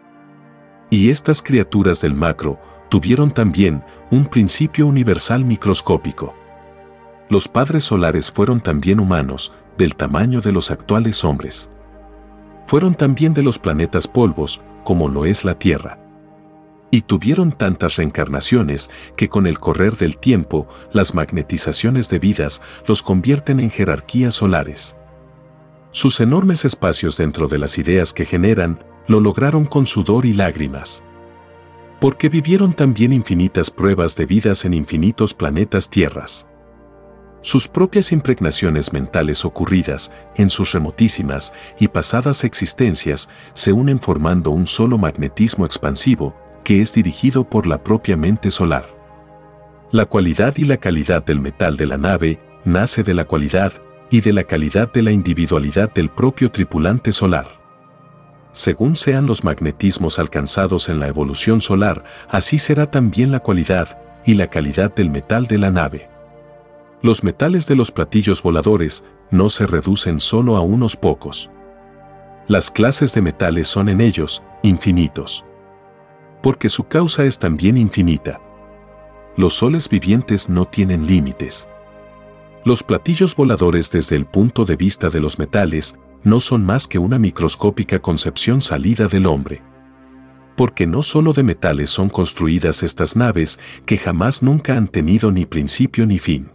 Y 0.90 1.08
estas 1.08 1.40
criaturas 1.40 2.02
del 2.02 2.12
macro 2.12 2.60
tuvieron 2.90 3.30
también 3.30 3.82
un 4.10 4.26
principio 4.26 4.86
universal 4.86 5.42
microscópico. 5.42 6.34
Los 7.30 7.48
padres 7.48 7.84
solares 7.84 8.30
fueron 8.30 8.60
también 8.60 9.00
humanos, 9.00 9.52
del 9.80 9.96
tamaño 9.96 10.42
de 10.42 10.52
los 10.52 10.70
actuales 10.70 11.24
hombres. 11.24 11.70
Fueron 12.66 12.94
también 12.94 13.32
de 13.32 13.42
los 13.42 13.58
planetas 13.58 14.06
polvos, 14.06 14.60
como 14.84 15.08
lo 15.08 15.24
es 15.24 15.42
la 15.42 15.58
Tierra 15.58 15.98
y 16.90 17.02
tuvieron 17.02 17.52
tantas 17.52 17.96
reencarnaciones 17.96 18.90
que 19.16 19.28
con 19.28 19.46
el 19.46 19.60
correr 19.60 19.96
del 19.96 20.18
tiempo 20.18 20.68
las 20.92 21.14
magnetizaciones 21.14 22.08
de 22.08 22.18
vidas 22.18 22.62
los 22.86 23.02
convierten 23.02 23.60
en 23.60 23.70
jerarquías 23.70 24.34
solares. 24.34 24.96
Sus 25.92 26.20
enormes 26.20 26.64
espacios 26.64 27.16
dentro 27.16 27.46
de 27.46 27.58
las 27.58 27.78
ideas 27.78 28.12
que 28.12 28.24
generan 28.24 28.82
lo 29.06 29.20
lograron 29.20 29.66
con 29.66 29.86
sudor 29.86 30.26
y 30.26 30.34
lágrimas. 30.34 31.04
Porque 32.00 32.28
vivieron 32.28 32.72
también 32.72 33.12
infinitas 33.12 33.70
pruebas 33.70 34.16
de 34.16 34.26
vidas 34.26 34.64
en 34.64 34.74
infinitos 34.74 35.32
planetas 35.32 35.90
tierras. 35.90 36.46
Sus 37.42 37.68
propias 37.68 38.12
impregnaciones 38.12 38.92
mentales 38.92 39.44
ocurridas 39.46 40.12
en 40.36 40.50
sus 40.50 40.72
remotísimas 40.72 41.54
y 41.78 41.88
pasadas 41.88 42.44
existencias 42.44 43.30
se 43.54 43.72
unen 43.72 43.98
formando 43.98 44.50
un 44.50 44.66
solo 44.66 44.98
magnetismo 44.98 45.64
expansivo 45.64 46.34
que 46.64 46.82
es 46.82 46.92
dirigido 46.92 47.48
por 47.48 47.66
la 47.66 47.82
propia 47.82 48.16
mente 48.16 48.50
solar. 48.50 48.84
La 49.90 50.04
cualidad 50.04 50.54
y 50.58 50.64
la 50.64 50.76
calidad 50.76 51.24
del 51.24 51.40
metal 51.40 51.76
de 51.78 51.86
la 51.86 51.96
nave 51.96 52.40
nace 52.64 53.02
de 53.02 53.14
la 53.14 53.24
cualidad 53.24 53.72
y 54.10 54.20
de 54.20 54.32
la 54.34 54.44
calidad 54.44 54.92
de 54.92 55.02
la 55.02 55.10
individualidad 55.10 55.92
del 55.92 56.10
propio 56.10 56.50
tripulante 56.50 57.12
solar. 57.12 57.46
Según 58.52 58.96
sean 58.96 59.26
los 59.26 59.44
magnetismos 59.44 60.18
alcanzados 60.18 60.88
en 60.88 61.00
la 61.00 61.08
evolución 61.08 61.60
solar, 61.60 62.04
así 62.28 62.58
será 62.58 62.90
también 62.90 63.30
la 63.30 63.40
cualidad 63.40 63.98
y 64.26 64.34
la 64.34 64.48
calidad 64.48 64.94
del 64.94 65.08
metal 65.08 65.46
de 65.46 65.58
la 65.58 65.70
nave. 65.70 66.10
Los 67.02 67.24
metales 67.24 67.66
de 67.66 67.76
los 67.76 67.90
platillos 67.90 68.42
voladores 68.42 69.04
no 69.30 69.48
se 69.48 69.66
reducen 69.66 70.20
solo 70.20 70.56
a 70.56 70.60
unos 70.60 70.96
pocos. 70.96 71.50
Las 72.48 72.70
clases 72.70 73.14
de 73.14 73.22
metales 73.22 73.68
son 73.68 73.88
en 73.88 74.00
ellos 74.00 74.42
infinitos 74.62 75.44
porque 76.42 76.68
su 76.68 76.84
causa 76.84 77.24
es 77.24 77.38
también 77.38 77.76
infinita. 77.76 78.40
Los 79.36 79.54
soles 79.54 79.88
vivientes 79.88 80.48
no 80.48 80.64
tienen 80.64 81.06
límites. 81.06 81.68
Los 82.64 82.82
platillos 82.82 83.34
voladores 83.36 83.90
desde 83.90 84.16
el 84.16 84.26
punto 84.26 84.64
de 84.64 84.76
vista 84.76 85.08
de 85.08 85.20
los 85.20 85.38
metales 85.38 85.96
no 86.22 86.40
son 86.40 86.64
más 86.64 86.86
que 86.86 86.98
una 86.98 87.18
microscópica 87.18 88.00
concepción 88.00 88.60
salida 88.60 89.06
del 89.06 89.26
hombre. 89.26 89.62
Porque 90.56 90.86
no 90.86 91.02
solo 91.02 91.32
de 91.32 91.42
metales 91.42 91.88
son 91.88 92.10
construidas 92.10 92.82
estas 92.82 93.16
naves 93.16 93.58
que 93.86 93.96
jamás 93.96 94.42
nunca 94.42 94.76
han 94.76 94.88
tenido 94.88 95.30
ni 95.30 95.46
principio 95.46 96.06
ni 96.06 96.18
fin. 96.18 96.50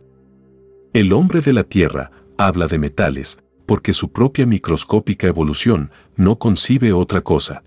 El 0.96 1.12
hombre 1.12 1.42
de 1.42 1.52
la 1.52 1.66
Tierra 1.66 2.10
habla 2.38 2.68
de 2.68 2.80
metales 2.80 3.40
porque 3.66 3.92
su 3.92 4.14
propia 4.14 4.46
microscópica 4.46 5.28
evolución 5.28 5.92
no 6.16 6.40
concibe 6.40 6.94
otra 6.94 7.20
cosa. 7.20 7.64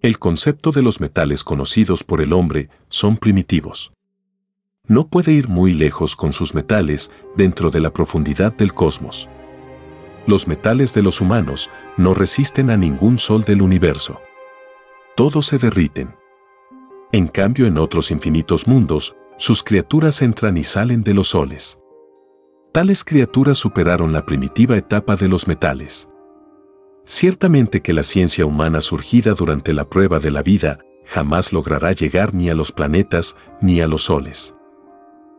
El 0.00 0.18
concepto 0.18 0.72
de 0.72 0.80
los 0.80 1.02
metales 1.02 1.44
conocidos 1.44 2.02
por 2.02 2.22
el 2.22 2.32
hombre 2.32 2.70
son 2.88 3.18
primitivos. 3.18 3.92
No 4.86 5.08
puede 5.08 5.32
ir 5.32 5.48
muy 5.48 5.74
lejos 5.74 6.16
con 6.16 6.32
sus 6.32 6.54
metales 6.54 7.10
dentro 7.36 7.70
de 7.70 7.80
la 7.80 7.92
profundidad 7.92 8.54
del 8.54 8.72
cosmos. 8.72 9.28
Los 10.26 10.48
metales 10.48 10.94
de 10.94 11.02
los 11.02 11.20
humanos 11.20 11.68
no 11.98 12.14
resisten 12.14 12.70
a 12.70 12.78
ningún 12.78 13.18
sol 13.18 13.44
del 13.44 13.60
universo. 13.60 14.18
Todos 15.14 15.44
se 15.44 15.58
derriten. 15.58 16.14
En 17.12 17.28
cambio, 17.28 17.66
en 17.66 17.76
otros 17.76 18.10
infinitos 18.10 18.66
mundos, 18.66 19.14
sus 19.36 19.62
criaturas 19.62 20.22
entran 20.22 20.56
y 20.56 20.64
salen 20.64 21.02
de 21.02 21.12
los 21.12 21.28
soles. 21.28 21.79
Tales 22.72 23.02
criaturas 23.02 23.58
superaron 23.58 24.12
la 24.12 24.24
primitiva 24.24 24.76
etapa 24.76 25.16
de 25.16 25.26
los 25.26 25.48
metales. 25.48 26.08
Ciertamente 27.04 27.80
que 27.80 27.92
la 27.92 28.04
ciencia 28.04 28.46
humana 28.46 28.80
surgida 28.80 29.34
durante 29.34 29.72
la 29.72 29.90
prueba 29.90 30.20
de 30.20 30.30
la 30.30 30.44
vida 30.44 30.78
jamás 31.04 31.52
logrará 31.52 31.90
llegar 31.90 32.32
ni 32.32 32.48
a 32.48 32.54
los 32.54 32.70
planetas 32.70 33.34
ni 33.60 33.80
a 33.80 33.88
los 33.88 34.02
soles. 34.02 34.54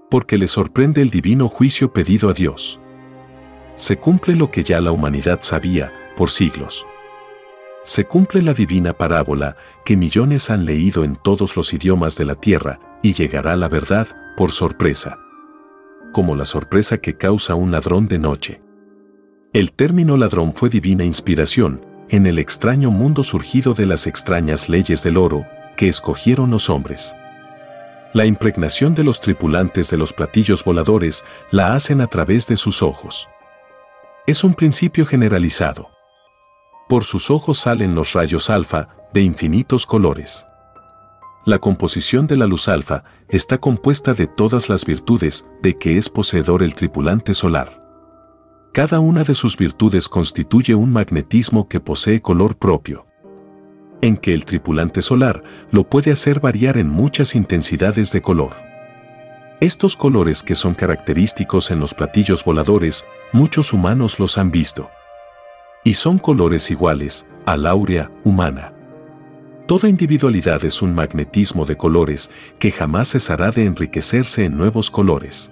Porque 0.09 0.37
le 0.37 0.47
sorprende 0.47 1.01
el 1.01 1.09
divino 1.09 1.47
juicio 1.47 1.93
pedido 1.93 2.29
a 2.29 2.33
Dios. 2.33 2.81
Se 3.75 3.95
cumple 3.95 4.35
lo 4.35 4.51
que 4.51 4.65
ya 4.65 4.81
la 4.81 4.91
humanidad 4.91 5.39
sabía 5.41 5.93
por 6.17 6.31
siglos. 6.31 6.85
Se 7.83 8.03
cumple 8.03 8.41
la 8.41 8.53
divina 8.53 8.91
parábola 8.91 9.55
que 9.85 9.95
millones 9.95 10.49
han 10.49 10.65
leído 10.65 11.05
en 11.05 11.15
todos 11.15 11.55
los 11.55 11.73
idiomas 11.73 12.17
de 12.17 12.25
la 12.25 12.35
tierra 12.35 12.81
y 13.01 13.13
llegará 13.13 13.55
la 13.55 13.69
verdad 13.69 14.09
por 14.35 14.51
sorpresa. 14.51 15.17
Como 16.11 16.35
la 16.35 16.45
sorpresa 16.45 16.97
que 16.97 17.15
causa 17.15 17.55
un 17.55 17.71
ladrón 17.71 18.07
de 18.07 18.19
noche. 18.19 18.61
El 19.53 19.71
término 19.71 20.17
ladrón 20.17 20.53
fue 20.53 20.69
divina 20.69 21.05
inspiración 21.05 21.85
en 22.09 22.27
el 22.27 22.39
extraño 22.39 22.91
mundo 22.91 23.23
surgido 23.23 23.73
de 23.73 23.85
las 23.85 24.07
extrañas 24.07 24.67
leyes 24.67 25.03
del 25.03 25.17
oro 25.17 25.45
que 25.77 25.87
escogieron 25.87 26.51
los 26.51 26.69
hombres. 26.69 27.15
La 28.13 28.25
impregnación 28.25 28.93
de 28.93 29.05
los 29.05 29.21
tripulantes 29.21 29.89
de 29.89 29.95
los 29.95 30.11
platillos 30.11 30.65
voladores 30.65 31.23
la 31.49 31.73
hacen 31.73 32.01
a 32.01 32.07
través 32.07 32.45
de 32.47 32.57
sus 32.57 32.83
ojos. 32.83 33.29
Es 34.27 34.43
un 34.43 34.53
principio 34.53 35.05
generalizado. 35.05 35.89
Por 36.89 37.05
sus 37.05 37.31
ojos 37.31 37.57
salen 37.57 37.95
los 37.95 38.11
rayos 38.11 38.49
alfa 38.49 38.89
de 39.13 39.21
infinitos 39.21 39.85
colores. 39.85 40.45
La 41.45 41.59
composición 41.59 42.27
de 42.27 42.37
la 42.37 42.45
luz 42.45 42.67
alfa 42.67 43.03
está 43.27 43.57
compuesta 43.57 44.13
de 44.13 44.27
todas 44.27 44.69
las 44.69 44.85
virtudes 44.85 45.47
de 45.61 45.77
que 45.77 45.97
es 45.97 46.09
poseedor 46.09 46.61
el 46.61 46.75
tripulante 46.75 47.33
solar. 47.33 47.81
Cada 48.73 48.99
una 48.99 49.23
de 49.23 49.33
sus 49.33 49.57
virtudes 49.57 50.07
constituye 50.07 50.75
un 50.75 50.93
magnetismo 50.93 51.67
que 51.67 51.79
posee 51.79 52.21
color 52.21 52.57
propio 52.57 53.07
en 54.01 54.17
que 54.17 54.33
el 54.33 54.45
tripulante 54.45 55.01
solar 55.01 55.43
lo 55.71 55.87
puede 55.87 56.11
hacer 56.11 56.39
variar 56.39 56.77
en 56.77 56.89
muchas 56.89 57.35
intensidades 57.35 58.11
de 58.11 58.21
color. 58.21 58.51
Estos 59.59 59.95
colores 59.95 60.41
que 60.41 60.55
son 60.55 60.73
característicos 60.73 61.69
en 61.71 61.79
los 61.79 61.93
platillos 61.93 62.43
voladores, 62.43 63.05
muchos 63.31 63.73
humanos 63.73 64.19
los 64.19 64.37
han 64.39 64.49
visto. 64.51 64.89
Y 65.83 65.93
son 65.93 66.17
colores 66.17 66.71
iguales 66.71 67.27
al 67.45 67.67
áurea 67.67 68.11
humana. 68.23 68.73
Toda 69.71 69.87
individualidad 69.87 70.65
es 70.65 70.81
un 70.81 70.93
magnetismo 70.93 71.63
de 71.63 71.77
colores 71.77 72.29
que 72.59 72.73
jamás 72.73 73.11
cesará 73.11 73.51
de 73.51 73.63
enriquecerse 73.63 74.43
en 74.43 74.57
nuevos 74.57 74.91
colores 74.91 75.49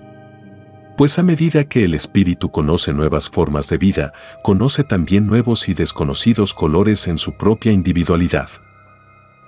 pues 0.97 1.17
a 1.19 1.23
medida 1.23 1.63
que 1.63 1.86
el 1.86 1.93
espíritu 1.93 2.51
conoce 2.51 2.91
nuevas 2.91 3.29
formas 3.29 3.69
de 3.69 3.77
vida, 3.77 4.12
conoce 4.43 4.84
también 4.84 5.25
nuevos 5.25 5.69
y 5.69 5.73
desconocidos 5.73 6.53
colores 6.53 7.08
en 7.08 7.17
su 7.17 7.38
propia 7.38 7.71
individualidad. 7.71 8.49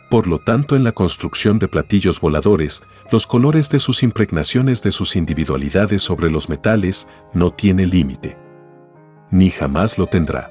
Por 0.10 0.28
lo 0.28 0.40
tanto, 0.40 0.78
en 0.78 0.86
la 0.86 0.94
construcción 0.94 1.60
de 1.60 1.68
platillos 1.68 2.22
voladores, 2.22 2.82
los 3.12 3.28
colores 3.28 3.70
de 3.70 3.80
sus 3.80 4.02
impregnaciones 4.02 4.82
de 4.82 4.92
sus 4.92 5.18
individualidades 5.18 6.02
sobre 6.02 6.32
los 6.32 6.48
metales 6.48 7.10
no 7.34 7.52
tiene 7.52 7.86
límite. 7.86 8.38
Ni 9.32 9.50
jamás 9.50 9.98
lo 9.98 10.08
tendrá. 10.08 10.50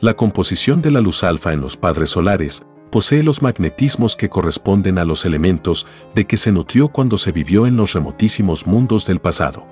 La 0.00 0.12
composición 0.12 0.82
de 0.82 0.90
la 0.90 1.00
luz 1.00 1.24
alfa 1.24 1.54
en 1.54 1.62
los 1.62 1.78
padres 1.78 2.10
solares 2.10 2.62
posee 2.94 3.24
los 3.24 3.42
magnetismos 3.42 4.14
que 4.14 4.28
corresponden 4.28 5.00
a 5.00 5.04
los 5.04 5.24
elementos 5.24 5.84
de 6.14 6.26
que 6.26 6.36
se 6.36 6.52
nutrió 6.52 6.90
cuando 6.90 7.18
se 7.18 7.32
vivió 7.32 7.66
en 7.66 7.76
los 7.76 7.92
remotísimos 7.92 8.68
mundos 8.68 9.04
del 9.04 9.18
pasado. 9.18 9.66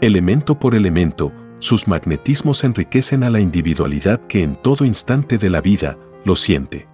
Elemento 0.00 0.58
por 0.58 0.74
elemento, 0.74 1.30
sus 1.58 1.88
magnetismos 1.88 2.64
enriquecen 2.64 3.22
a 3.22 3.28
la 3.28 3.38
individualidad 3.38 4.18
que 4.28 4.42
en 4.42 4.56
todo 4.56 4.86
instante 4.86 5.36
de 5.36 5.50
la 5.50 5.60
vida 5.60 5.98
lo 6.24 6.34
siente. 6.34 6.88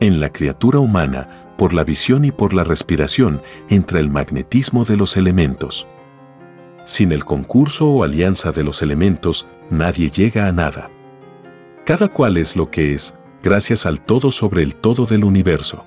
En 0.00 0.18
la 0.18 0.32
criatura 0.32 0.80
humana, 0.80 1.54
por 1.56 1.72
la 1.72 1.84
visión 1.84 2.24
y 2.24 2.32
por 2.32 2.52
la 2.52 2.64
respiración, 2.64 3.42
entra 3.68 4.00
el 4.00 4.10
magnetismo 4.10 4.84
de 4.84 4.96
los 4.96 5.16
elementos. 5.16 5.86
Sin 6.84 7.12
el 7.12 7.24
concurso 7.24 7.88
o 7.88 8.02
alianza 8.02 8.50
de 8.50 8.64
los 8.64 8.82
elementos, 8.82 9.46
nadie 9.70 10.10
llega 10.10 10.48
a 10.48 10.52
nada. 10.52 10.90
Cada 11.86 12.08
cual 12.08 12.36
es 12.36 12.56
lo 12.56 12.68
que 12.68 12.94
es, 12.94 13.14
gracias 13.42 13.86
al 13.86 14.00
todo 14.00 14.30
sobre 14.30 14.62
el 14.62 14.74
todo 14.74 15.06
del 15.06 15.24
universo. 15.24 15.84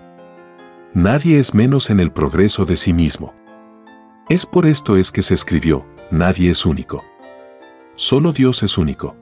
Nadie 0.93 1.39
es 1.39 1.53
menos 1.53 1.89
en 1.89 1.99
el 1.99 2.11
progreso 2.11 2.65
de 2.65 2.75
sí 2.75 2.93
mismo. 2.93 3.33
Es 4.29 4.45
por 4.45 4.65
esto 4.65 4.95
es 4.97 5.11
que 5.11 5.21
se 5.21 5.33
escribió, 5.33 5.85
nadie 6.11 6.49
es 6.49 6.65
único. 6.65 7.03
Solo 7.95 8.31
Dios 8.31 8.63
es 8.63 8.77
único. 8.77 9.15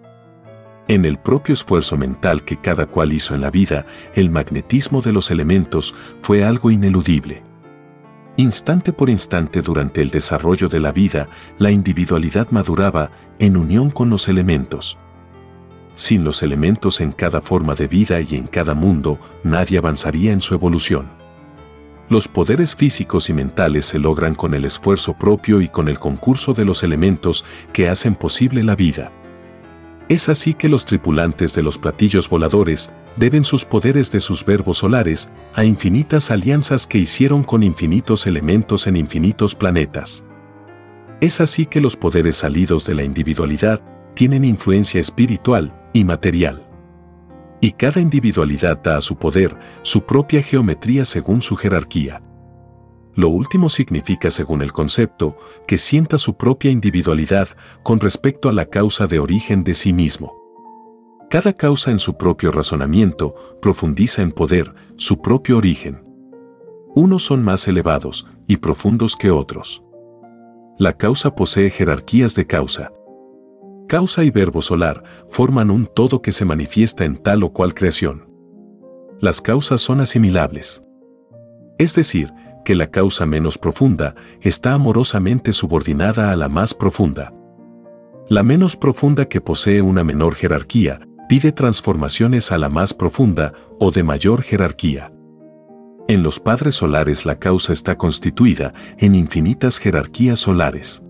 En 0.87 1.05
el 1.05 1.17
propio 1.17 1.53
esfuerzo 1.53 1.95
mental 1.97 2.43
que 2.43 2.57
cada 2.57 2.85
cual 2.85 3.13
hizo 3.13 3.33
en 3.35 3.41
la 3.41 3.51
vida, 3.51 3.85
el 4.13 4.29
magnetismo 4.29 5.01
de 5.01 5.13
los 5.13 5.31
elementos 5.31 5.93
fue 6.21 6.43
algo 6.43 6.71
ineludible. 6.71 7.43
Instante 8.37 8.93
por 8.93 9.09
instante 9.09 9.61
durante 9.61 10.01
el 10.01 10.09
desarrollo 10.09 10.69
de 10.69 10.79
la 10.79 10.91
vida, 10.91 11.29
la 11.57 11.71
individualidad 11.71 12.49
maduraba 12.51 13.11
en 13.39 13.57
unión 13.57 13.89
con 13.89 14.09
los 14.09 14.27
elementos. 14.27 14.97
Sin 15.93 16.23
los 16.23 16.41
elementos 16.41 17.01
en 17.01 17.11
cada 17.11 17.41
forma 17.41 17.75
de 17.75 17.87
vida 17.87 18.21
y 18.21 18.35
en 18.35 18.47
cada 18.47 18.73
mundo, 18.73 19.19
nadie 19.43 19.77
avanzaría 19.77 20.31
en 20.31 20.41
su 20.41 20.53
evolución. 20.53 21.09
Los 22.09 22.27
poderes 22.27 22.75
físicos 22.75 23.29
y 23.29 23.33
mentales 23.33 23.85
se 23.85 23.99
logran 23.99 24.35
con 24.35 24.53
el 24.53 24.65
esfuerzo 24.65 25.13
propio 25.13 25.61
y 25.61 25.69
con 25.69 25.87
el 25.87 25.99
concurso 25.99 26.53
de 26.53 26.65
los 26.65 26.83
elementos 26.83 27.45
que 27.71 27.87
hacen 27.87 28.15
posible 28.15 28.63
la 28.63 28.75
vida. 28.75 29.11
Es 30.09 30.27
así 30.27 30.53
que 30.53 30.67
los 30.67 30.83
tripulantes 30.83 31.53
de 31.53 31.63
los 31.63 31.77
platillos 31.77 32.29
voladores 32.29 32.91
deben 33.15 33.45
sus 33.45 33.63
poderes 33.63 34.11
de 34.11 34.19
sus 34.19 34.43
verbos 34.43 34.79
solares 34.79 35.31
a 35.53 35.63
infinitas 35.63 36.31
alianzas 36.31 36.85
que 36.85 36.97
hicieron 36.97 37.43
con 37.43 37.63
infinitos 37.63 38.27
elementos 38.27 38.87
en 38.87 38.97
infinitos 38.97 39.55
planetas. 39.55 40.25
Es 41.21 41.39
así 41.39 41.65
que 41.65 41.79
los 41.79 41.95
poderes 41.95 42.35
salidos 42.35 42.85
de 42.85 42.95
la 42.95 43.03
individualidad 43.03 43.81
tienen 44.13 44.45
influencia 44.45 44.99
espiritual 44.99 45.73
y 45.93 46.03
material 46.03 46.67
y 47.61 47.71
cada 47.71 48.01
individualidad 48.01 48.81
da 48.81 48.97
a 48.97 49.01
su 49.01 49.15
poder 49.15 49.55
su 49.83 50.01
propia 50.01 50.41
geometría 50.41 51.05
según 51.05 51.41
su 51.43 51.55
jerarquía. 51.55 52.21
Lo 53.13 53.29
último 53.29 53.69
significa, 53.69 54.31
según 54.31 54.61
el 54.61 54.73
concepto, 54.73 55.37
que 55.67 55.77
sienta 55.77 56.17
su 56.17 56.35
propia 56.37 56.71
individualidad 56.71 57.49
con 57.83 57.99
respecto 57.99 58.49
a 58.49 58.53
la 58.53 58.65
causa 58.65 59.05
de 59.05 59.19
origen 59.19 59.63
de 59.63 59.75
sí 59.75 59.93
mismo. 59.93 60.33
Cada 61.29 61.53
causa 61.53 61.91
en 61.91 61.99
su 61.99 62.17
propio 62.17 62.51
razonamiento 62.51 63.35
profundiza 63.61 64.21
en 64.21 64.31
poder 64.31 64.73
su 64.97 65.21
propio 65.21 65.57
origen. 65.57 66.03
Unos 66.95 67.23
son 67.23 67.43
más 67.43 67.67
elevados 67.67 68.27
y 68.47 68.57
profundos 68.57 69.15
que 69.15 69.29
otros. 69.29 69.83
La 70.77 70.97
causa 70.97 71.35
posee 71.35 71.69
jerarquías 71.69 72.33
de 72.35 72.47
causa, 72.47 72.91
Causa 73.91 74.23
y 74.23 74.31
verbo 74.31 74.61
solar 74.61 75.03
forman 75.27 75.69
un 75.69 75.85
todo 75.85 76.21
que 76.21 76.31
se 76.31 76.45
manifiesta 76.45 77.03
en 77.03 77.17
tal 77.17 77.43
o 77.43 77.51
cual 77.51 77.73
creación. 77.73 78.25
Las 79.19 79.41
causas 79.41 79.81
son 79.81 79.99
asimilables. 79.99 80.81
Es 81.77 81.93
decir, 81.93 82.31
que 82.63 82.73
la 82.73 82.87
causa 82.87 83.25
menos 83.25 83.57
profunda 83.57 84.15
está 84.39 84.71
amorosamente 84.71 85.51
subordinada 85.51 86.31
a 86.31 86.37
la 86.37 86.47
más 86.47 86.73
profunda. 86.73 87.33
La 88.29 88.43
menos 88.43 88.77
profunda 88.77 89.25
que 89.25 89.41
posee 89.41 89.81
una 89.81 90.05
menor 90.05 90.35
jerarquía 90.35 91.01
pide 91.27 91.51
transformaciones 91.51 92.53
a 92.53 92.57
la 92.57 92.69
más 92.69 92.93
profunda 92.93 93.51
o 93.77 93.91
de 93.91 94.03
mayor 94.03 94.41
jerarquía. 94.41 95.11
En 96.07 96.23
los 96.23 96.39
padres 96.39 96.75
solares 96.75 97.25
la 97.25 97.39
causa 97.39 97.73
está 97.73 97.97
constituida 97.97 98.73
en 98.99 99.15
infinitas 99.15 99.79
jerarquías 99.79 100.39
solares. 100.39 101.03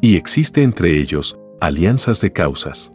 Y 0.00 0.16
existe 0.16 0.64
entre 0.64 0.98
ellos 0.98 1.38
alianzas 1.64 2.20
de 2.20 2.30
causas. 2.30 2.92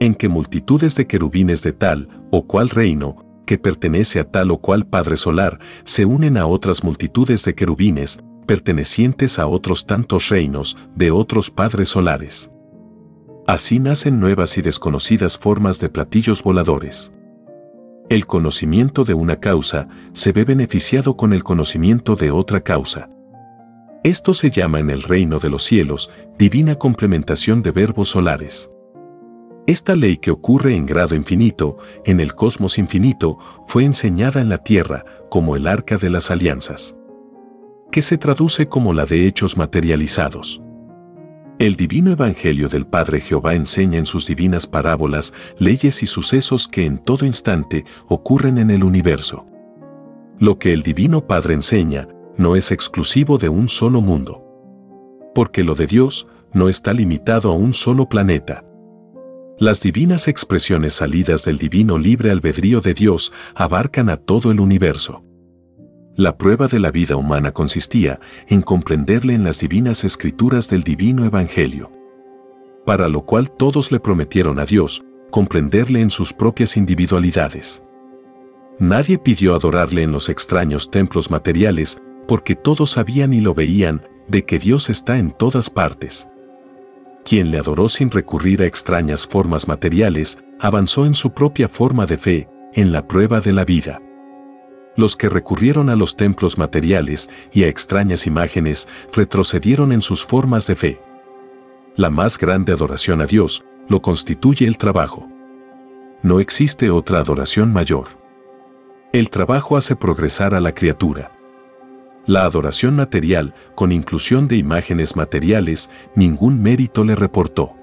En 0.00 0.14
que 0.14 0.28
multitudes 0.28 0.96
de 0.96 1.06
querubines 1.06 1.62
de 1.62 1.72
tal 1.72 2.08
o 2.30 2.46
cual 2.46 2.70
reino, 2.70 3.24
que 3.46 3.58
pertenece 3.58 4.18
a 4.18 4.24
tal 4.24 4.50
o 4.50 4.58
cual 4.58 4.86
Padre 4.86 5.16
Solar, 5.16 5.58
se 5.84 6.06
unen 6.06 6.38
a 6.38 6.46
otras 6.46 6.82
multitudes 6.82 7.44
de 7.44 7.54
querubines, 7.54 8.18
pertenecientes 8.46 9.38
a 9.38 9.46
otros 9.46 9.84
tantos 9.84 10.30
reinos 10.30 10.76
de 10.94 11.10
otros 11.10 11.50
Padres 11.50 11.90
Solares. 11.90 12.50
Así 13.46 13.78
nacen 13.78 14.20
nuevas 14.20 14.56
y 14.56 14.62
desconocidas 14.62 15.36
formas 15.36 15.78
de 15.78 15.90
platillos 15.90 16.42
voladores. 16.42 17.12
El 18.08 18.26
conocimiento 18.26 19.04
de 19.04 19.14
una 19.14 19.38
causa 19.38 19.88
se 20.12 20.32
ve 20.32 20.44
beneficiado 20.44 21.16
con 21.16 21.32
el 21.32 21.44
conocimiento 21.44 22.16
de 22.16 22.30
otra 22.30 22.62
causa. 22.62 23.10
Esto 24.06 24.34
se 24.34 24.52
llama 24.52 24.78
en 24.78 24.88
el 24.88 25.02
reino 25.02 25.40
de 25.40 25.50
los 25.50 25.64
cielos 25.64 26.10
divina 26.38 26.76
complementación 26.76 27.60
de 27.60 27.72
verbos 27.72 28.10
solares. 28.10 28.70
Esta 29.66 29.96
ley 29.96 30.18
que 30.18 30.30
ocurre 30.30 30.76
en 30.76 30.86
grado 30.86 31.16
infinito, 31.16 31.78
en 32.04 32.20
el 32.20 32.36
cosmos 32.36 32.78
infinito, 32.78 33.36
fue 33.66 33.82
enseñada 33.84 34.40
en 34.40 34.48
la 34.48 34.58
tierra 34.58 35.04
como 35.28 35.56
el 35.56 35.66
arca 35.66 35.96
de 35.96 36.08
las 36.08 36.30
alianzas, 36.30 36.94
que 37.90 38.00
se 38.00 38.16
traduce 38.16 38.68
como 38.68 38.94
la 38.94 39.06
de 39.06 39.26
hechos 39.26 39.56
materializados. 39.56 40.62
El 41.58 41.74
divino 41.74 42.12
Evangelio 42.12 42.68
del 42.68 42.86
Padre 42.86 43.20
Jehová 43.20 43.56
enseña 43.56 43.98
en 43.98 44.06
sus 44.06 44.24
divinas 44.28 44.68
parábolas 44.68 45.34
leyes 45.58 46.04
y 46.04 46.06
sucesos 46.06 46.68
que 46.68 46.84
en 46.84 46.98
todo 46.98 47.26
instante 47.26 47.84
ocurren 48.06 48.58
en 48.58 48.70
el 48.70 48.84
universo. 48.84 49.46
Lo 50.38 50.60
que 50.60 50.72
el 50.72 50.84
Divino 50.84 51.26
Padre 51.26 51.54
enseña 51.54 52.06
no 52.36 52.56
es 52.56 52.72
exclusivo 52.72 53.38
de 53.38 53.48
un 53.48 53.68
solo 53.68 54.00
mundo. 54.00 54.42
Porque 55.34 55.64
lo 55.64 55.74
de 55.74 55.86
Dios 55.86 56.26
no 56.52 56.68
está 56.68 56.92
limitado 56.92 57.50
a 57.50 57.54
un 57.54 57.74
solo 57.74 58.08
planeta. 58.08 58.64
Las 59.58 59.80
divinas 59.80 60.28
expresiones 60.28 60.94
salidas 60.94 61.44
del 61.44 61.56
divino 61.56 61.98
libre 61.98 62.30
albedrío 62.30 62.80
de 62.80 62.94
Dios 62.94 63.32
abarcan 63.54 64.10
a 64.10 64.18
todo 64.18 64.50
el 64.50 64.60
universo. 64.60 65.22
La 66.14 66.36
prueba 66.36 66.66
de 66.66 66.78
la 66.78 66.90
vida 66.90 67.16
humana 67.16 67.52
consistía 67.52 68.20
en 68.48 68.62
comprenderle 68.62 69.34
en 69.34 69.44
las 69.44 69.60
divinas 69.60 70.04
escrituras 70.04 70.68
del 70.68 70.82
divino 70.82 71.24
Evangelio. 71.24 71.90
Para 72.84 73.08
lo 73.08 73.22
cual 73.22 73.50
todos 73.50 73.92
le 73.92 74.00
prometieron 74.00 74.58
a 74.58 74.64
Dios 74.64 75.02
comprenderle 75.30 76.00
en 76.00 76.10
sus 76.10 76.32
propias 76.32 76.76
individualidades. 76.76 77.82
Nadie 78.78 79.18
pidió 79.18 79.54
adorarle 79.54 80.02
en 80.02 80.12
los 80.12 80.28
extraños 80.28 80.90
templos 80.90 81.30
materiales 81.30 82.00
porque 82.26 82.54
todos 82.54 82.90
sabían 82.90 83.32
y 83.32 83.40
lo 83.40 83.54
veían, 83.54 84.06
de 84.28 84.44
que 84.44 84.58
Dios 84.58 84.90
está 84.90 85.18
en 85.18 85.30
todas 85.30 85.70
partes. 85.70 86.28
Quien 87.24 87.50
le 87.50 87.58
adoró 87.58 87.88
sin 87.88 88.10
recurrir 88.10 88.62
a 88.62 88.66
extrañas 88.66 89.26
formas 89.26 89.68
materiales, 89.68 90.38
avanzó 90.60 91.06
en 91.06 91.14
su 91.14 91.32
propia 91.32 91.68
forma 91.68 92.06
de 92.06 92.18
fe, 92.18 92.48
en 92.72 92.92
la 92.92 93.06
prueba 93.06 93.40
de 93.40 93.52
la 93.52 93.64
vida. 93.64 94.00
Los 94.96 95.16
que 95.16 95.28
recurrieron 95.28 95.90
a 95.90 95.96
los 95.96 96.16
templos 96.16 96.56
materiales 96.56 97.28
y 97.52 97.64
a 97.64 97.68
extrañas 97.68 98.26
imágenes 98.26 98.88
retrocedieron 99.12 99.92
en 99.92 100.02
sus 100.02 100.24
formas 100.24 100.66
de 100.66 100.76
fe. 100.76 101.00
La 101.96 102.10
más 102.10 102.38
grande 102.38 102.72
adoración 102.72 103.20
a 103.20 103.26
Dios 103.26 103.64
lo 103.88 104.00
constituye 104.00 104.66
el 104.66 104.78
trabajo. 104.78 105.28
No 106.22 106.40
existe 106.40 106.90
otra 106.90 107.18
adoración 107.18 107.72
mayor. 107.72 108.06
El 109.12 109.30
trabajo 109.30 109.76
hace 109.76 109.96
progresar 109.96 110.54
a 110.54 110.60
la 110.60 110.72
criatura. 110.72 111.35
La 112.26 112.42
adoración 112.42 112.96
material, 112.96 113.54
con 113.76 113.92
inclusión 113.92 114.48
de 114.48 114.56
imágenes 114.56 115.14
materiales, 115.14 115.90
ningún 116.16 116.60
mérito 116.60 117.04
le 117.04 117.14
reportó. 117.14 117.76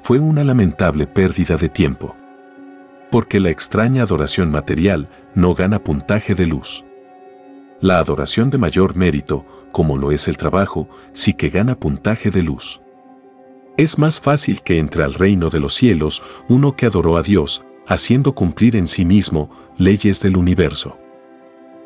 Fue 0.00 0.18
una 0.18 0.42
lamentable 0.42 1.06
pérdida 1.06 1.56
de 1.56 1.68
tiempo. 1.68 2.16
Porque 3.12 3.38
la 3.38 3.50
extraña 3.50 4.02
adoración 4.02 4.50
material 4.50 5.08
no 5.36 5.54
gana 5.54 5.78
puntaje 5.78 6.34
de 6.34 6.46
luz. 6.46 6.84
La 7.80 8.00
adoración 8.00 8.50
de 8.50 8.58
mayor 8.58 8.96
mérito, 8.96 9.46
como 9.70 9.98
lo 9.98 10.10
es 10.10 10.26
el 10.26 10.36
trabajo, 10.36 10.88
sí 11.12 11.32
que 11.32 11.48
gana 11.48 11.78
puntaje 11.78 12.30
de 12.30 12.42
luz. 12.42 12.80
Es 13.76 13.98
más 13.98 14.20
fácil 14.20 14.62
que 14.62 14.80
entre 14.80 15.04
al 15.04 15.14
reino 15.14 15.48
de 15.48 15.60
los 15.60 15.74
cielos 15.74 16.24
uno 16.48 16.74
que 16.74 16.86
adoró 16.86 17.16
a 17.16 17.22
Dios, 17.22 17.64
haciendo 17.86 18.34
cumplir 18.34 18.74
en 18.74 18.88
sí 18.88 19.04
mismo 19.04 19.48
leyes 19.78 20.20
del 20.20 20.36
universo 20.36 20.98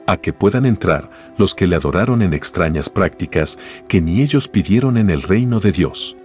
a 0.09 0.17
que 0.17 0.33
puedan 0.33 0.65
entrar 0.65 1.11
los 1.37 1.55
que 1.55 1.67
le 1.67 1.77
adoraron 1.77 2.23
en 2.23 2.33
extrañas 2.33 2.89
prácticas 2.89 3.59
que 3.89 4.01
ni 4.01 4.23
ellos 4.23 4.49
pidieron 4.49 4.97
en 4.97 5.11
el 5.11 5.23
reino 5.23 5.61
de 5.61 5.71
Dios. 5.71 6.17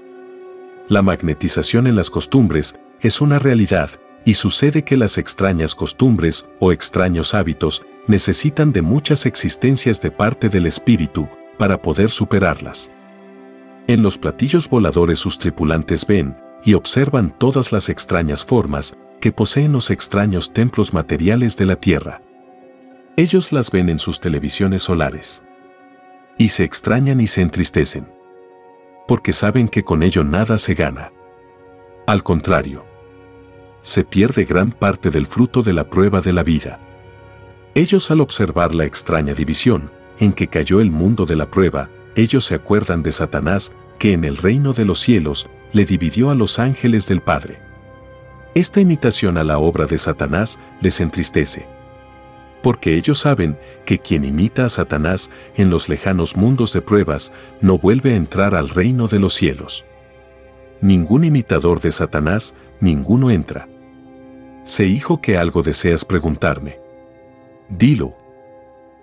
La 0.88 1.02
magnetización 1.02 1.86
en 1.86 1.98
las 1.98 2.10
costumbres 2.10 2.76
es 3.02 3.19
una 3.19 3.39
realidad 3.39 3.91
y 4.24 4.36
sucede 4.36 4.84
que 4.84 4.96
las 4.96 5.17
extrañas 5.17 5.76
costumbres 5.76 6.48
o 6.60 6.72
extraños 6.72 7.34
hábitos 7.34 7.84
necesitan 8.08 8.72
de 8.72 8.82
muchas 8.82 9.26
existencias 9.26 10.02
de 10.02 10.12
parte 10.12 10.48
del 10.48 10.65
espíritu 10.65 11.28
para 11.58 11.82
poder 11.82 12.10
superarlas. 12.10 12.89
En 13.88 14.02
los 14.02 14.17
platillos 14.17 14.69
voladores 14.69 15.19
sus 15.19 15.38
tripulantes 15.38 16.08
ven 16.08 16.38
y 16.63 16.74
observan 16.74 17.38
todas 17.38 17.74
las 17.74 17.89
extrañas 17.89 18.46
formas 18.46 18.96
que 19.19 19.34
poseen 19.34 19.74
los 19.74 19.91
extraños 19.91 20.54
templos 20.54 20.93
materiales 20.93 21.58
de 21.58 21.65
la 21.65 21.76
Tierra. 21.76 22.22
Ellos 23.15 23.52
las 23.52 23.69
ven 23.69 23.89
en 23.89 23.99
sus 23.99 24.19
televisiones 24.19 24.82
solares. 24.82 25.43
Y 26.39 26.49
se 26.49 26.63
extrañan 26.63 27.21
y 27.21 27.28
se 27.28 27.41
entristecen. 27.41 28.08
Porque 29.08 29.34
saben 29.34 29.67
que 29.67 29.84
con 29.84 30.02
ello 30.02 30.23
nada 30.23 30.58
se 30.58 30.73
gana. 30.73 31.12
Al 32.08 32.23
contrario, 32.23 32.86
se 33.82 34.04
pierde 34.04 34.45
gran 34.45 34.71
parte 34.71 35.12
del 35.12 35.28
fruto 35.28 35.62
de 35.62 35.73
la 35.73 35.91
prueba 35.91 36.21
de 36.21 36.34
la 36.34 36.41
vida. 36.41 36.80
Ellos 37.76 38.10
al 38.10 38.19
observar 38.19 38.73
la 38.73 38.86
extraña 38.86 39.36
división 39.36 39.91
en 40.19 40.34
que 40.34 40.47
cayó 40.47 40.82
el 40.82 40.89
mundo 40.89 41.28
de 41.28 41.36
la 41.36 41.52
prueba, 41.52 41.89
ellos 42.15 42.45
se 42.45 42.56
acuerdan 42.56 43.04
de 43.04 43.12
Satanás 43.12 43.73
que 43.99 44.13
en 44.13 44.23
el 44.23 44.38
reino 44.38 44.73
de 44.73 44.86
los 44.86 44.99
cielos 44.99 45.47
le 45.71 45.86
dividió 45.86 46.32
a 46.32 46.36
los 46.36 46.58
ángeles 46.58 47.08
del 47.08 47.21
Padre. 47.21 47.60
Esta 48.56 48.82
imitación 48.82 49.38
a 49.38 49.43
la 49.43 49.60
obra 49.60 49.86
de 49.86 49.99
Satanás 49.99 50.60
les 50.82 50.99
entristece 50.99 51.67
porque 52.63 52.95
ellos 52.95 53.19
saben 53.19 53.60
que 53.86 53.99
quien 53.99 54.23
imita 54.23 54.65
a 54.65 54.69
Satanás 54.69 55.30
en 55.56 55.69
los 55.69 55.89
lejanos 55.89 56.38
mundos 56.38 56.71
de 56.71 56.82
pruebas 56.82 57.34
no 57.62 57.78
vuelve 57.78 58.13
a 58.13 58.15
entrar 58.15 58.56
al 58.56 58.69
reino 58.69 59.08
de 59.08 59.19
los 59.19 59.34
cielos. 59.34 59.86
Ningún 60.82 61.26
imitador 61.26 61.82
de 61.82 61.91
Satanás, 61.91 62.56
ninguno 62.80 63.30
entra. 63.30 63.67
Sé 64.63 64.86
hijo 64.86 65.19
que 65.19 65.38
algo 65.38 65.62
deseas 65.62 66.06
preguntarme. 66.06 66.80
Dilo. 67.67 68.15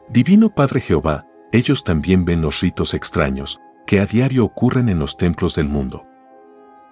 Divino 0.08 0.52
Padre 0.54 0.80
Jehová, 0.80 1.26
ellos 1.52 1.84
también 1.84 2.24
ven 2.24 2.40
los 2.40 2.60
ritos 2.62 2.94
extraños 2.94 3.60
que 3.86 4.00
a 4.00 4.06
diario 4.06 4.44
ocurren 4.44 4.88
en 4.88 4.98
los 4.98 5.18
templos 5.18 5.54
del 5.54 5.68
mundo. 5.68 6.06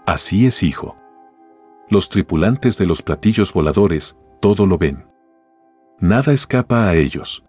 Así 0.04 0.46
es, 0.46 0.62
hijo. 0.62 0.96
Los 1.88 2.11
tripulantes 2.11 2.76
de 2.76 2.85
los 2.85 3.02
platillos 3.02 3.54
voladores, 3.54 4.18
todo 4.40 4.66
lo 4.66 4.76
ven 4.76 5.09
nada 6.00 6.32
escapa 6.32 6.88
a 6.88 6.94
ellos. 6.94 7.44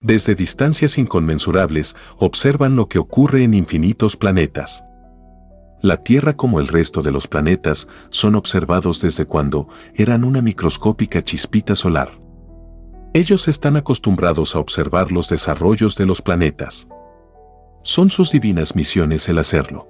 Desde 0.00 0.34
distancias 0.34 0.98
inconmensurables 0.98 1.96
observan 2.18 2.76
lo 2.76 2.88
que 2.88 2.98
ocurre 2.98 3.42
en 3.42 3.54
infinitos 3.54 4.16
planetas. 4.16 4.84
La 5.80 6.02
Tierra 6.02 6.34
como 6.34 6.60
el 6.60 6.68
resto 6.68 7.02
de 7.02 7.10
los 7.10 7.26
planetas 7.26 7.88
son 8.10 8.34
observados 8.34 9.00
desde 9.00 9.26
cuando 9.26 9.68
eran 9.94 10.24
una 10.24 10.42
microscópica 10.42 11.22
chispita 11.22 11.74
solar. 11.74 12.10
Ellos 13.14 13.48
están 13.48 13.76
acostumbrados 13.76 14.56
a 14.56 14.58
observar 14.58 15.12
los 15.12 15.28
desarrollos 15.28 15.96
de 15.96 16.06
los 16.06 16.20
planetas. 16.20 16.88
Son 17.82 18.10
sus 18.10 18.30
divinas 18.30 18.74
misiones 18.76 19.28
el 19.28 19.38
hacerlo. 19.38 19.88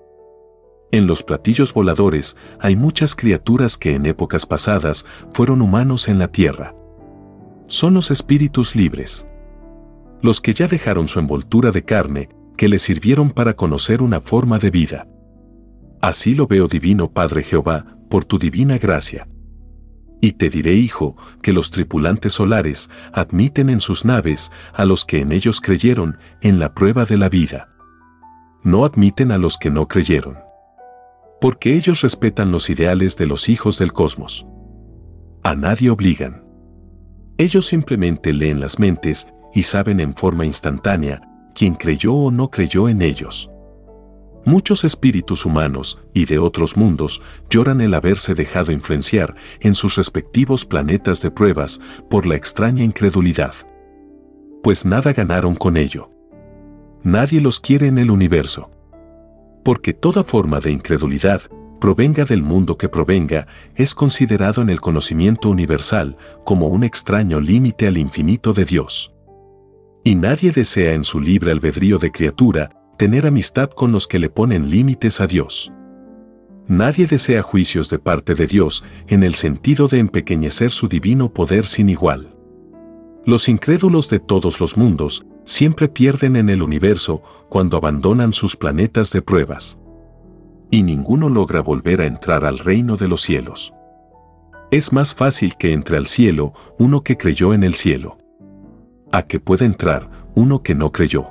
En 0.92 1.06
los 1.06 1.22
platillos 1.22 1.74
voladores 1.74 2.36
hay 2.60 2.76
muchas 2.76 3.16
criaturas 3.16 3.76
que 3.76 3.94
en 3.94 4.06
épocas 4.06 4.46
pasadas 4.46 5.06
fueron 5.32 5.60
humanos 5.62 6.08
en 6.08 6.18
la 6.18 6.28
Tierra 6.28 6.74
son 7.66 7.94
los 7.94 8.10
espíritus 8.10 8.76
libres. 8.76 9.26
Los 10.22 10.40
que 10.40 10.54
ya 10.54 10.68
dejaron 10.68 11.08
su 11.08 11.18
envoltura 11.18 11.70
de 11.70 11.84
carne, 11.84 12.28
que 12.56 12.68
les 12.68 12.82
sirvieron 12.82 13.30
para 13.30 13.54
conocer 13.54 14.02
una 14.02 14.20
forma 14.20 14.58
de 14.58 14.70
vida. 14.70 15.08
Así 16.00 16.34
lo 16.34 16.46
veo 16.46 16.68
divino 16.68 17.12
Padre 17.12 17.42
Jehová, 17.42 17.96
por 18.10 18.24
tu 18.24 18.38
divina 18.38 18.78
gracia. 18.78 19.28
Y 20.20 20.32
te 20.32 20.48
diré, 20.48 20.74
hijo, 20.74 21.16
que 21.42 21.52
los 21.52 21.70
tripulantes 21.70 22.34
solares 22.34 22.90
admiten 23.12 23.68
en 23.68 23.80
sus 23.80 24.04
naves 24.04 24.52
a 24.72 24.84
los 24.84 25.04
que 25.04 25.20
en 25.20 25.32
ellos 25.32 25.60
creyeron 25.60 26.18
en 26.40 26.58
la 26.58 26.74
prueba 26.74 27.04
de 27.04 27.16
la 27.16 27.28
vida. 27.28 27.68
No 28.62 28.84
admiten 28.84 29.32
a 29.32 29.38
los 29.38 29.58
que 29.58 29.70
no 29.70 29.88
creyeron. 29.88 30.38
Porque 31.40 31.74
ellos 31.74 32.00
respetan 32.00 32.52
los 32.52 32.70
ideales 32.70 33.16
de 33.16 33.26
los 33.26 33.48
hijos 33.50 33.78
del 33.78 33.92
cosmos. 33.92 34.46
A 35.42 35.54
nadie 35.54 35.90
obligan. 35.90 36.43
Ellos 37.36 37.66
simplemente 37.66 38.32
leen 38.32 38.60
las 38.60 38.78
mentes 38.78 39.26
y 39.52 39.62
saben 39.62 39.98
en 39.98 40.14
forma 40.14 40.44
instantánea 40.44 41.20
quién 41.54 41.74
creyó 41.74 42.14
o 42.14 42.30
no 42.30 42.48
creyó 42.48 42.88
en 42.88 43.02
ellos. 43.02 43.50
Muchos 44.44 44.84
espíritus 44.84 45.44
humanos 45.44 45.98
y 46.12 46.26
de 46.26 46.38
otros 46.38 46.76
mundos 46.76 47.22
lloran 47.50 47.80
el 47.80 47.94
haberse 47.94 48.34
dejado 48.34 48.72
influenciar 48.72 49.34
en 49.60 49.74
sus 49.74 49.96
respectivos 49.96 50.64
planetas 50.64 51.22
de 51.22 51.30
pruebas 51.30 51.80
por 52.08 52.26
la 52.26 52.36
extraña 52.36 52.84
incredulidad. 52.84 53.54
Pues 54.62 54.84
nada 54.84 55.12
ganaron 55.12 55.56
con 55.56 55.76
ello. 55.76 56.10
Nadie 57.02 57.40
los 57.40 57.58
quiere 57.58 57.86
en 57.88 57.98
el 57.98 58.10
universo. 58.10 58.70
Porque 59.64 59.92
toda 59.92 60.24
forma 60.24 60.60
de 60.60 60.70
incredulidad 60.70 61.42
provenga 61.84 62.24
del 62.24 62.40
mundo 62.40 62.78
que 62.78 62.88
provenga, 62.88 63.46
es 63.74 63.94
considerado 63.94 64.62
en 64.62 64.70
el 64.70 64.80
conocimiento 64.80 65.50
universal 65.50 66.16
como 66.42 66.68
un 66.68 66.82
extraño 66.82 67.42
límite 67.42 67.86
al 67.86 67.98
infinito 67.98 68.54
de 68.54 68.64
Dios. 68.64 69.12
Y 70.02 70.14
nadie 70.14 70.50
desea 70.50 70.94
en 70.94 71.04
su 71.04 71.20
libre 71.20 71.50
albedrío 71.50 71.98
de 71.98 72.10
criatura 72.10 72.70
tener 72.96 73.26
amistad 73.26 73.68
con 73.68 73.92
los 73.92 74.06
que 74.06 74.18
le 74.18 74.30
ponen 74.30 74.70
límites 74.70 75.20
a 75.20 75.26
Dios. 75.26 75.74
Nadie 76.68 77.06
desea 77.06 77.42
juicios 77.42 77.90
de 77.90 77.98
parte 77.98 78.34
de 78.34 78.46
Dios 78.46 78.82
en 79.08 79.22
el 79.22 79.34
sentido 79.34 79.86
de 79.86 79.98
empequeñecer 79.98 80.70
su 80.70 80.88
divino 80.88 81.34
poder 81.34 81.66
sin 81.66 81.90
igual. 81.90 82.34
Los 83.26 83.46
incrédulos 83.46 84.08
de 84.08 84.20
todos 84.20 84.58
los 84.58 84.78
mundos 84.78 85.26
siempre 85.44 85.90
pierden 85.90 86.36
en 86.36 86.48
el 86.48 86.62
universo 86.62 87.22
cuando 87.50 87.76
abandonan 87.76 88.32
sus 88.32 88.56
planetas 88.56 89.12
de 89.12 89.20
pruebas 89.20 89.76
y 90.74 90.82
ninguno 90.82 91.28
logra 91.28 91.60
volver 91.62 92.00
a 92.00 92.06
entrar 92.06 92.44
al 92.44 92.58
reino 92.58 92.96
de 92.96 93.06
los 93.06 93.20
cielos. 93.20 93.72
Es 94.72 94.92
más 94.92 95.14
fácil 95.14 95.54
que 95.56 95.72
entre 95.72 95.96
al 95.96 96.08
cielo 96.08 96.52
uno 96.80 97.04
que 97.04 97.16
creyó 97.16 97.54
en 97.54 97.62
el 97.62 97.74
cielo, 97.74 98.18
a 99.12 99.22
que 99.22 99.38
pueda 99.38 99.66
entrar 99.66 100.10
uno 100.34 100.64
que 100.64 100.74
no 100.74 100.90
creyó. 100.90 101.28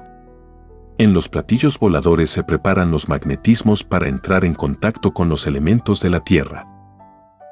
En 0.97 1.13
los 1.13 1.27
platillos 1.27 1.77
voladores 1.77 2.29
se 2.29 2.43
preparan 2.43 2.89
los 2.89 3.09
magnetismos 3.09 3.83
para 3.83 4.07
entrar 4.07 4.45
en 4.45 4.53
contacto 4.53 5.13
con 5.13 5.27
los 5.27 5.45
elementos 5.45 5.99
de 5.99 6.09
la 6.09 6.21
Tierra. 6.21 6.65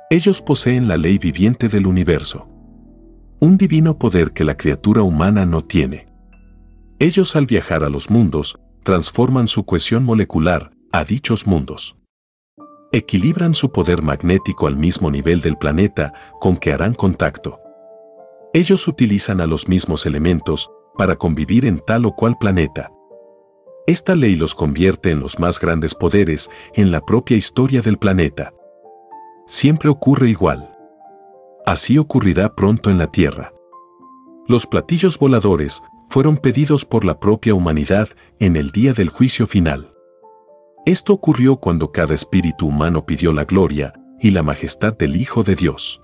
Ellos 0.10 0.42
poseen 0.42 0.88
la 0.88 0.96
ley 0.96 1.18
viviente 1.18 1.68
del 1.68 1.88
universo. 1.88 2.48
Un 3.42 3.58
divino 3.58 3.98
poder 3.98 4.32
que 4.32 4.46
la 4.46 4.56
criatura 4.56 5.04
humana 5.04 5.46
no 5.46 5.62
tiene. 5.62 6.08
Ellos 7.00 7.36
al 7.36 7.48
viajar 7.48 7.84
a 7.84 7.90
los 7.90 8.10
mundos, 8.10 8.58
transforman 8.84 9.50
su 9.50 9.66
cohesión 9.66 10.06
molecular 10.06 10.71
a 10.92 11.06
dichos 11.06 11.48
mundos. 11.48 11.96
Equilibran 12.92 13.54
su 13.54 13.72
poder 13.72 14.02
magnético 14.02 14.68
al 14.68 14.76
mismo 14.76 15.10
nivel 15.10 15.40
del 15.40 15.58
planeta 15.58 16.14
con 16.42 16.58
que 16.58 16.74
harán 16.74 16.94
contacto. 16.94 17.60
Ellos 18.54 18.88
utilizan 18.88 19.40
a 19.40 19.48
los 19.48 19.70
mismos 19.70 20.06
elementos 20.06 20.70
para 20.98 21.16
convivir 21.16 21.66
en 21.66 21.80
tal 21.80 22.06
o 22.06 22.14
cual 22.14 22.36
planeta. 22.38 22.92
Esta 23.88 24.14
ley 24.14 24.36
los 24.36 24.54
convierte 24.54 25.12
en 25.12 25.22
los 25.22 25.40
más 25.40 25.60
grandes 25.60 25.96
poderes 25.96 26.52
en 26.74 26.92
la 26.92 27.00
propia 27.00 27.38
historia 27.38 27.82
del 27.82 27.98
planeta. 27.98 28.54
Siempre 29.48 29.90
ocurre 29.90 30.30
igual. 30.30 30.78
Así 31.66 31.98
ocurrirá 31.98 32.54
pronto 32.54 32.90
en 32.90 32.98
la 32.98 33.08
Tierra. 33.08 33.54
Los 34.48 34.68
platillos 34.68 35.18
voladores 35.18 35.82
fueron 36.10 36.38
pedidos 36.38 36.84
por 36.84 37.06
la 37.06 37.20
propia 37.20 37.54
humanidad 37.54 38.10
en 38.40 38.58
el 38.58 38.72
día 38.72 38.92
del 38.92 39.10
juicio 39.10 39.48
final. 39.48 39.91
Esto 40.86 41.14
ocurrió 41.14 41.58
cuando 41.58 41.92
cada 41.92 42.16
espíritu 42.16 42.66
humano 42.66 43.06
pidió 43.06 43.34
la 43.34 43.46
gloria 43.46 43.94
y 44.20 44.32
la 44.32 44.42
majestad 44.42 44.98
del 44.98 45.16
Hijo 45.16 45.44
de 45.44 45.56
Dios. 45.56 46.02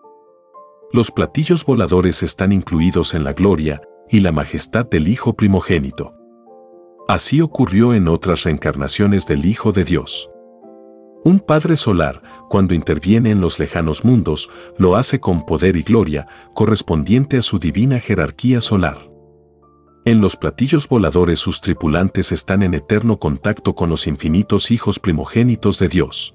Los 0.93 1.09
platillos 1.09 1.65
voladores 1.65 2.21
están 2.21 2.51
incluidos 2.51 3.15
en 3.15 3.23
la 3.23 3.33
gloria 3.33 3.81
y 4.07 4.19
la 4.19 4.31
majestad 4.31 4.85
del 4.85 5.07
Hijo 5.07 5.33
primogénito. 5.33 6.13
Así 7.07 7.41
ocurrió 7.41 7.95
en 7.95 8.07
otras 8.07 8.43
reencarnaciones 8.43 9.25
del 9.25 9.47
Hijo 9.47 9.71
de 9.71 9.83
Dios. 9.83 10.29
Un 11.23 11.39
Padre 11.39 11.75
Solar, 11.75 12.21
cuando 12.47 12.75
interviene 12.75 13.31
en 13.31 13.41
los 13.41 13.57
lejanos 13.57 14.05
mundos, 14.05 14.47
lo 14.77 14.95
hace 14.95 15.19
con 15.19 15.43
poder 15.43 15.75
y 15.75 15.81
gloria 15.81 16.27
correspondiente 16.53 17.39
a 17.39 17.41
su 17.41 17.57
divina 17.57 17.99
jerarquía 17.99 18.61
solar. 18.61 19.06
En 20.07 20.21
los 20.21 20.37
platillos 20.37 20.87
voladores 20.87 21.37
sus 21.37 21.59
tripulantes 21.59 22.31
están 22.31 22.63
en 22.63 22.73
eterno 22.73 23.19
contacto 23.19 23.75
con 23.75 23.89
los 23.89 24.07
infinitos 24.07 24.71
hijos 24.71 24.99
primogénitos 24.99 25.79
de 25.79 25.89
Dios. 25.89 26.33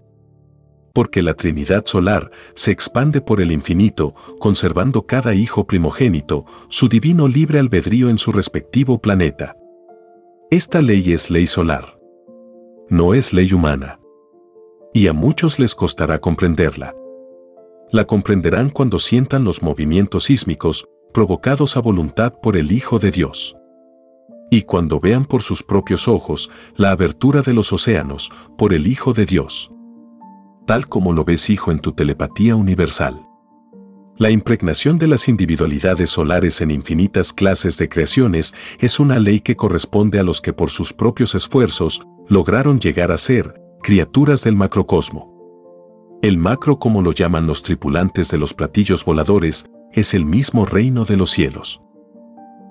Porque 0.92 1.22
la 1.22 1.32
Trinidad 1.32 1.86
solar 1.86 2.30
se 2.54 2.70
expande 2.70 3.22
por 3.22 3.40
el 3.40 3.50
infinito, 3.50 4.14
conservando 4.38 5.06
cada 5.06 5.32
hijo 5.32 5.66
primogénito 5.66 6.44
su 6.68 6.90
divino 6.90 7.28
libre 7.28 7.60
albedrío 7.60 8.10
en 8.10 8.18
su 8.18 8.30
respectivo 8.30 9.00
planeta. 9.00 9.56
Esta 10.50 10.82
ley 10.82 11.10
es 11.10 11.30
ley 11.30 11.46
solar. 11.46 11.98
No 12.90 13.14
es 13.14 13.32
ley 13.32 13.54
humana. 13.54 14.00
Y 14.92 15.06
a 15.06 15.14
muchos 15.14 15.58
les 15.58 15.74
costará 15.74 16.18
comprenderla. 16.18 16.94
La 17.90 18.04
comprenderán 18.04 18.68
cuando 18.68 18.98
sientan 18.98 19.44
los 19.44 19.62
movimientos 19.62 20.24
sísmicos 20.24 20.84
provocados 21.14 21.78
a 21.78 21.80
voluntad 21.80 22.34
por 22.42 22.58
el 22.58 22.70
Hijo 22.70 22.98
de 22.98 23.10
Dios 23.10 23.56
y 24.52 24.64
cuando 24.64 25.00
vean 25.00 25.24
por 25.24 25.40
sus 25.40 25.62
propios 25.62 26.08
ojos 26.08 26.50
la 26.76 26.90
abertura 26.90 27.40
de 27.40 27.54
los 27.54 27.72
océanos 27.72 28.30
por 28.58 28.74
el 28.74 28.86
Hijo 28.86 29.14
de 29.14 29.24
Dios. 29.24 29.72
Tal 30.66 30.88
como 30.88 31.14
lo 31.14 31.24
ves 31.24 31.48
hijo 31.48 31.72
en 31.72 31.78
tu 31.78 31.92
telepatía 31.92 32.54
universal. 32.54 33.26
La 34.18 34.30
impregnación 34.30 34.98
de 34.98 35.06
las 35.06 35.26
individualidades 35.26 36.10
solares 36.10 36.60
en 36.60 36.70
infinitas 36.70 37.32
clases 37.32 37.78
de 37.78 37.88
creaciones 37.88 38.52
es 38.78 39.00
una 39.00 39.18
ley 39.18 39.40
que 39.40 39.56
corresponde 39.56 40.18
a 40.20 40.22
los 40.22 40.42
que 40.42 40.52
por 40.52 40.68
sus 40.68 40.92
propios 40.92 41.34
esfuerzos 41.34 42.02
lograron 42.28 42.78
llegar 42.78 43.10
a 43.10 43.16
ser 43.16 43.54
criaturas 43.82 44.44
del 44.44 44.54
macrocosmo. 44.54 45.32
El 46.20 46.36
macro, 46.36 46.78
como 46.78 47.00
lo 47.00 47.12
llaman 47.12 47.46
los 47.46 47.62
tripulantes 47.62 48.30
de 48.30 48.36
los 48.36 48.52
platillos 48.52 49.06
voladores, 49.06 49.64
es 49.94 50.12
el 50.12 50.26
mismo 50.26 50.66
reino 50.66 51.06
de 51.06 51.16
los 51.16 51.30
cielos 51.30 51.80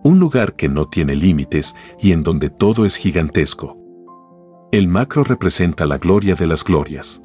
un 0.03 0.19
lugar 0.19 0.55
que 0.55 0.67
no 0.67 0.85
tiene 0.85 1.15
límites 1.15 1.75
y 1.99 2.11
en 2.11 2.23
donde 2.23 2.49
todo 2.49 2.85
es 2.85 2.95
gigantesco. 2.95 3.77
El 4.71 4.87
macro 4.87 5.23
representa 5.23 5.85
la 5.85 5.97
gloria 5.97 6.35
de 6.35 6.47
las 6.47 6.63
glorias. 6.63 7.21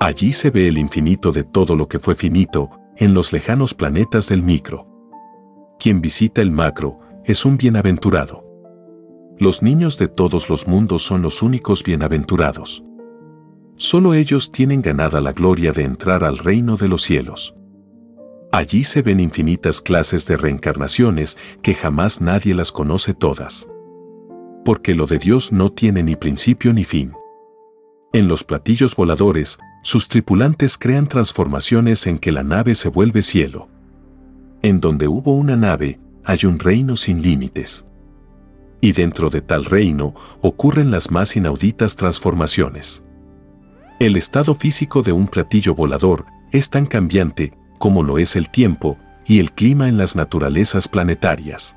Allí 0.00 0.32
se 0.32 0.50
ve 0.50 0.68
el 0.68 0.78
infinito 0.78 1.32
de 1.32 1.44
todo 1.44 1.76
lo 1.76 1.88
que 1.88 1.98
fue 1.98 2.14
finito 2.14 2.70
en 2.96 3.14
los 3.14 3.32
lejanos 3.32 3.74
planetas 3.74 4.28
del 4.28 4.42
micro. 4.42 4.86
Quien 5.78 6.00
visita 6.00 6.42
el 6.42 6.50
macro 6.50 7.00
es 7.24 7.44
un 7.44 7.56
bienaventurado. 7.56 8.44
Los 9.38 9.62
niños 9.62 9.98
de 9.98 10.08
todos 10.08 10.50
los 10.50 10.68
mundos 10.68 11.02
son 11.02 11.22
los 11.22 11.42
únicos 11.42 11.82
bienaventurados. 11.82 12.84
Solo 13.76 14.14
ellos 14.14 14.52
tienen 14.52 14.82
ganada 14.82 15.20
la 15.20 15.32
gloria 15.32 15.72
de 15.72 15.84
entrar 15.84 16.22
al 16.22 16.38
reino 16.38 16.76
de 16.76 16.88
los 16.88 17.02
cielos. 17.02 17.54
Allí 18.54 18.84
se 18.84 19.00
ven 19.00 19.18
infinitas 19.18 19.80
clases 19.80 20.26
de 20.26 20.36
reencarnaciones 20.36 21.38
que 21.62 21.72
jamás 21.72 22.20
nadie 22.20 22.52
las 22.52 22.70
conoce 22.70 23.14
todas. 23.14 23.66
Porque 24.62 24.94
lo 24.94 25.06
de 25.06 25.18
Dios 25.18 25.52
no 25.52 25.72
tiene 25.72 26.02
ni 26.02 26.16
principio 26.16 26.74
ni 26.74 26.84
fin. 26.84 27.14
En 28.12 28.28
los 28.28 28.44
platillos 28.44 28.94
voladores, 28.94 29.58
sus 29.82 30.06
tripulantes 30.06 30.76
crean 30.76 31.06
transformaciones 31.06 32.06
en 32.06 32.18
que 32.18 32.30
la 32.30 32.42
nave 32.42 32.74
se 32.74 32.90
vuelve 32.90 33.22
cielo. 33.22 33.70
En 34.60 34.80
donde 34.80 35.08
hubo 35.08 35.34
una 35.34 35.56
nave, 35.56 35.98
hay 36.22 36.40
un 36.44 36.58
reino 36.58 36.96
sin 36.96 37.22
límites. 37.22 37.86
Y 38.82 38.92
dentro 38.92 39.30
de 39.30 39.40
tal 39.40 39.64
reino 39.64 40.14
ocurren 40.42 40.90
las 40.90 41.10
más 41.10 41.36
inauditas 41.36 41.96
transformaciones. 41.96 43.02
El 43.98 44.14
estado 44.14 44.54
físico 44.54 45.02
de 45.02 45.12
un 45.12 45.26
platillo 45.26 45.74
volador 45.74 46.26
es 46.52 46.68
tan 46.68 46.84
cambiante 46.84 47.54
como 47.82 48.04
lo 48.04 48.18
es 48.18 48.36
el 48.36 48.48
tiempo 48.48 48.96
y 49.26 49.40
el 49.40 49.50
clima 49.50 49.88
en 49.88 49.98
las 49.98 50.14
naturalezas 50.14 50.86
planetarias. 50.86 51.74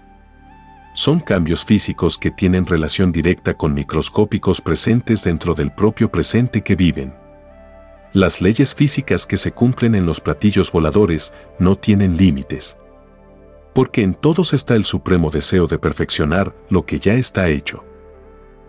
Son 0.93 1.20
cambios 1.20 1.66
físicos 1.66 2.20
que 2.20 2.30
tienen 2.30 2.68
relación 2.68 3.12
directa 3.12 3.56
con 3.56 3.74
microscópicos 3.74 4.62
presentes 4.62 5.24
dentro 5.24 5.56
del 5.56 5.72
propio 5.72 6.12
presente 6.12 6.62
que 6.62 6.76
viven. 6.76 7.16
Las 8.14 8.39
leyes 8.39 8.76
físicas 8.76 9.26
que 9.26 9.38
se 9.38 9.51
cumplen 9.51 9.95
en 9.95 10.06
los 10.06 10.22
platillos 10.22 10.72
voladores 10.72 11.34
no 11.58 11.76
tienen 11.76 12.18
límites. 12.18 12.78
Porque 13.74 14.03
en 14.03 14.14
todos 14.14 14.53
está 14.53 14.76
el 14.76 14.86
supremo 14.86 15.32
deseo 15.32 15.66
de 15.66 15.80
perfeccionar 15.80 16.56
lo 16.70 16.86
que 16.86 16.99
ya 16.99 17.16
está 17.16 17.47
hecho. 17.47 17.84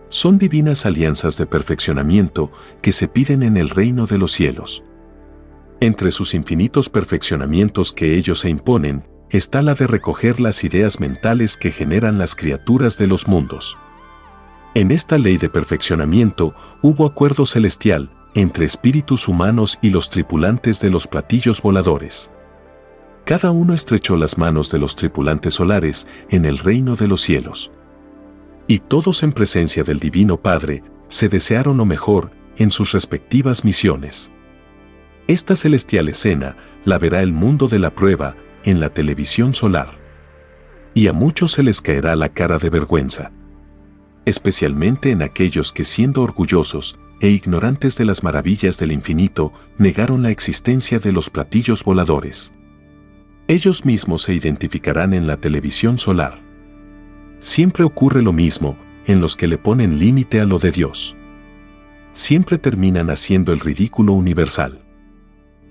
Son 0.09 0.39
divinas 0.39 0.87
alianzas 0.87 1.37
de 1.37 1.45
perfeccionamiento 1.45 2.51
que 2.81 2.91
se 2.91 3.07
piden 3.07 3.43
en 3.43 3.57
el 3.57 3.69
reino 3.69 4.07
de 4.07 4.17
los 4.17 4.31
cielos. 4.31 4.83
Entre 5.79 6.09
sus 6.09 6.33
infinitos 6.33 6.89
perfeccionamientos 6.89 7.93
que 7.93 8.15
ellos 8.17 8.39
se 8.39 8.49
imponen, 8.49 9.07
está 9.29 9.61
la 9.61 9.75
de 9.75 9.85
recoger 9.85 10.39
las 10.39 10.63
ideas 10.63 10.99
mentales 10.99 11.55
que 11.55 11.71
generan 11.71 12.17
las 12.17 12.35
criaturas 12.35 12.97
de 12.97 13.05
los 13.05 13.27
mundos. 13.27 13.77
En 14.73 14.91
esta 14.91 15.17
ley 15.17 15.37
de 15.37 15.49
perfeccionamiento 15.49 16.55
hubo 16.81 17.05
acuerdo 17.05 17.45
celestial 17.45 18.09
entre 18.33 18.65
espíritus 18.65 19.27
humanos 19.27 19.77
y 19.81 19.89
los 19.89 20.09
tripulantes 20.09 20.79
de 20.79 20.89
los 20.89 21.07
platillos 21.07 21.61
voladores. 21.61 22.31
Cada 23.25 23.51
uno 23.51 23.73
estrechó 23.73 24.15
las 24.15 24.37
manos 24.37 24.71
de 24.71 24.79
los 24.79 24.95
tripulantes 24.95 25.55
solares 25.55 26.07
en 26.29 26.45
el 26.45 26.57
reino 26.57 26.95
de 26.95 27.07
los 27.07 27.21
cielos. 27.21 27.71
Y 28.67 28.79
todos 28.79 29.21
en 29.23 29.31
presencia 29.31 29.83
del 29.83 29.99
Divino 29.99 30.37
Padre 30.37 30.83
se 31.07 31.29
desearon 31.29 31.77
lo 31.77 31.85
mejor 31.85 32.31
en 32.57 32.71
sus 32.71 32.93
respectivas 32.93 33.63
misiones. 33.63 34.31
Esta 35.27 35.57
celestial 35.57 36.07
escena 36.07 36.55
la 36.85 36.97
verá 36.99 37.21
el 37.21 37.33
mundo 37.33 37.67
de 37.67 37.79
la 37.79 37.89
prueba 37.89 38.37
en 38.63 38.79
la 38.79 38.93
televisión 38.93 39.53
solar. 39.53 39.99
Y 40.93 41.07
a 41.07 41.13
muchos 41.13 41.51
se 41.51 41.63
les 41.63 41.81
caerá 41.81 42.15
la 42.15 42.29
cara 42.29 42.57
de 42.59 42.69
vergüenza. 42.69 43.33
Especialmente 44.23 45.11
en 45.11 45.21
aquellos 45.21 45.73
que 45.73 45.83
siendo 45.83 46.21
orgullosos 46.21 46.97
e 47.19 47.27
ignorantes 47.27 47.97
de 47.97 48.05
las 48.05 48.23
maravillas 48.23 48.77
del 48.77 48.93
infinito, 48.93 49.51
negaron 49.77 50.23
la 50.23 50.31
existencia 50.31 50.99
de 50.99 51.11
los 51.11 51.29
platillos 51.29 51.83
voladores. 51.83 52.53
Ellos 53.49 53.83
mismos 53.83 54.21
se 54.21 54.33
identificarán 54.33 55.13
en 55.13 55.27
la 55.27 55.35
televisión 55.35 55.99
solar. 55.99 56.39
Siempre 57.39 57.83
ocurre 57.83 58.21
lo 58.21 58.31
mismo 58.31 58.77
en 59.07 59.19
los 59.19 59.35
que 59.35 59.47
le 59.47 59.57
ponen 59.57 59.99
límite 59.99 60.39
a 60.39 60.45
lo 60.45 60.57
de 60.57 60.71
Dios. 60.71 61.17
Siempre 62.13 62.57
terminan 62.57 63.09
haciendo 63.09 63.51
el 63.51 63.59
ridículo 63.59 64.13
universal 64.13 64.86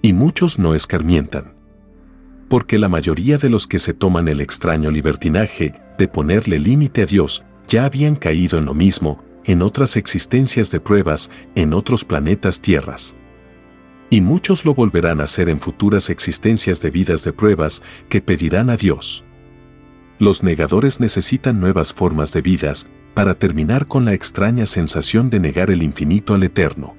y 0.03 0.13
muchos 0.13 0.59
no 0.59 0.75
escarmientan. 0.75 1.55
Porque 2.49 2.79
la 2.79 2.89
mayoría 2.89 3.39
de 3.39 3.51
los 3.51 3.67
que 3.67 3.79
se 3.79 3.95
toman 3.95 4.29
el 4.29 4.41
extraño 4.41 4.91
libertinaje 4.91 5.75
de 5.99 6.09
ponerle 6.09 6.59
límite 6.59 7.03
a 7.03 7.07
Dios 7.07 7.45
ya 7.67 7.85
habían 7.85 8.15
caído 8.15 8.59
en 8.59 8.67
lo 8.67 8.75
mismo 8.75 9.25
en 9.45 9.63
otras 9.63 9.97
existencias 9.97 10.71
de 10.71 10.81
pruebas 10.81 11.31
en 11.55 11.73
otros 11.73 12.05
planetas 12.05 12.61
tierras. 12.61 13.15
Y 14.11 14.21
muchos 14.21 14.65
lo 14.65 14.75
volverán 14.75 15.21
a 15.21 15.25
hacer 15.25 15.49
en 15.49 15.61
futuras 15.61 16.11
existencias 16.11 16.81
de 16.81 16.91
vidas 16.91 17.25
de 17.25 17.33
pruebas 17.33 17.83
que 18.09 18.21
pedirán 18.21 18.71
a 18.71 18.77
Dios. 18.77 19.25
Los 20.19 20.43
negadores 20.43 21.01
necesitan 21.01 21.61
nuevas 21.61 21.93
formas 21.93 22.33
de 22.33 22.43
vidas 22.43 22.89
para 23.15 23.35
terminar 23.35 23.87
con 23.87 24.05
la 24.05 24.15
extraña 24.15 24.67
sensación 24.67 25.31
de 25.31 25.41
negar 25.41 25.71
el 25.71 25.83
infinito 25.83 26.35
al 26.35 26.43
eterno. 26.43 26.95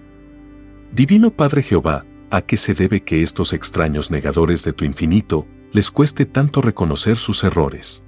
Divino 0.92 1.32
Padre 1.32 1.64
Jehová, 1.64 2.06
¿A 2.30 2.42
qué 2.42 2.58
se 2.58 2.74
debe 2.74 3.04
que 3.04 3.24
estos 3.24 3.54
extraños 3.54 4.12
negadores 4.12 4.64
de 4.66 4.74
tu 4.74 4.84
infinito 4.84 5.48
les 5.72 5.90
cueste 5.90 6.26
tanto 6.26 6.62
reconocer 6.62 7.16
sus 7.16 7.46
errores? 7.46 8.04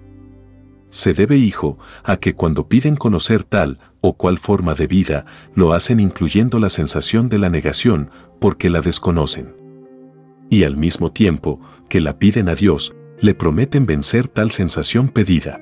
Se 0.89 1.13
debe, 1.13 1.37
hijo, 1.37 1.77
a 2.03 2.17
que 2.17 2.33
cuando 2.33 2.67
piden 2.67 2.97
conocer 2.97 3.43
tal 3.43 3.79
o 4.01 4.17
cual 4.17 4.37
forma 4.37 4.73
de 4.73 4.87
vida, 4.87 5.25
lo 5.53 5.71
hacen 5.71 6.01
incluyendo 6.01 6.59
la 6.59 6.69
sensación 6.69 7.29
de 7.29 7.37
la 7.37 7.49
negación 7.49 8.11
porque 8.41 8.69
la 8.69 8.81
desconocen. 8.81 9.55
Y 10.49 10.63
al 10.63 10.75
mismo 10.75 11.13
tiempo 11.13 11.61
que 11.87 12.01
la 12.01 12.19
piden 12.19 12.49
a 12.49 12.55
Dios, 12.55 12.93
le 13.21 13.35
prometen 13.35 13.85
vencer 13.85 14.27
tal 14.27 14.51
sensación 14.51 15.09
pedida. 15.09 15.61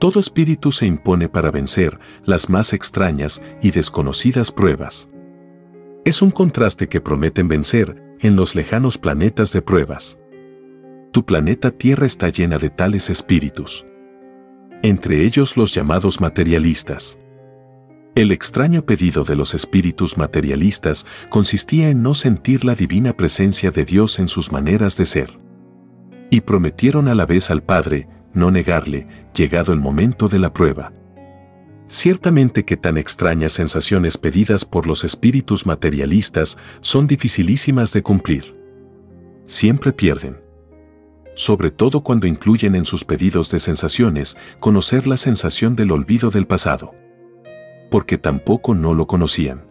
Todo 0.00 0.20
espíritu 0.20 0.70
se 0.70 0.84
impone 0.84 1.30
para 1.30 1.50
vencer 1.50 1.98
las 2.24 2.50
más 2.50 2.74
extrañas 2.74 3.40
y 3.62 3.70
desconocidas 3.70 4.50
pruebas. 4.52 5.08
Es 6.04 6.20
un 6.20 6.30
contraste 6.30 6.86
que 6.86 7.00
prometen 7.00 7.48
vencer 7.48 8.16
en 8.20 8.36
los 8.36 8.54
lejanos 8.54 8.98
planetas 8.98 9.54
de 9.54 9.62
pruebas. 9.62 10.18
Tu 11.12 11.24
planeta 11.24 11.70
Tierra 11.70 12.04
está 12.04 12.28
llena 12.28 12.58
de 12.58 12.68
tales 12.68 13.08
espíritus. 13.08 13.86
Entre 14.82 15.24
ellos 15.24 15.56
los 15.56 15.72
llamados 15.72 16.20
materialistas. 16.20 17.18
El 18.14 18.32
extraño 18.32 18.84
pedido 18.84 19.24
de 19.24 19.34
los 19.34 19.54
espíritus 19.54 20.18
materialistas 20.18 21.06
consistía 21.30 21.88
en 21.88 22.02
no 22.02 22.12
sentir 22.12 22.66
la 22.66 22.74
divina 22.74 23.14
presencia 23.14 23.70
de 23.70 23.86
Dios 23.86 24.18
en 24.18 24.28
sus 24.28 24.52
maneras 24.52 24.98
de 24.98 25.06
ser. 25.06 25.38
Y 26.30 26.42
prometieron 26.42 27.08
a 27.08 27.14
la 27.14 27.24
vez 27.24 27.50
al 27.50 27.62
Padre 27.62 28.08
no 28.34 28.50
negarle, 28.50 29.06
llegado 29.34 29.72
el 29.72 29.80
momento 29.80 30.28
de 30.28 30.38
la 30.38 30.52
prueba. 30.52 30.92
Ciertamente 31.86 32.64
que 32.64 32.76
tan 32.76 32.96
extrañas 32.96 33.52
sensaciones 33.52 34.18
pedidas 34.18 34.64
por 34.64 34.86
los 34.86 35.04
espíritus 35.04 35.66
materialistas 35.66 36.56
son 36.80 37.06
dificilísimas 37.06 37.92
de 37.92 38.02
cumplir. 38.02 38.56
Siempre 39.46 39.92
pierden. 39.92 40.40
Sobre 41.34 41.70
todo 41.70 42.02
cuando 42.02 42.26
incluyen 42.26 42.74
en 42.74 42.84
sus 42.84 43.04
pedidos 43.04 43.50
de 43.50 43.58
sensaciones 43.58 44.36
conocer 44.60 45.06
la 45.06 45.16
sensación 45.16 45.76
del 45.76 45.90
olvido 45.92 46.30
del 46.30 46.46
pasado 46.46 46.94
porque 47.94 48.18
tampoco 48.18 48.74
no 48.74 48.92
lo 48.92 49.06
conocían. 49.06 49.68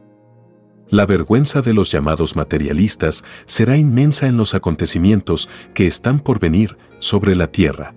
La 0.87 1.05
vergüenza 1.05 1.61
de 1.61 1.73
los 1.73 1.91
llamados 1.91 2.37
materialistas 2.37 3.25
será 3.45 3.75
inmensa 3.75 4.27
en 4.27 4.37
los 4.37 4.55
acontecimientos 4.55 5.49
que 5.73 5.87
están 5.87 6.21
por 6.21 6.39
venir 6.39 6.77
sobre 6.99 7.35
la 7.35 7.47
tierra. 7.47 7.95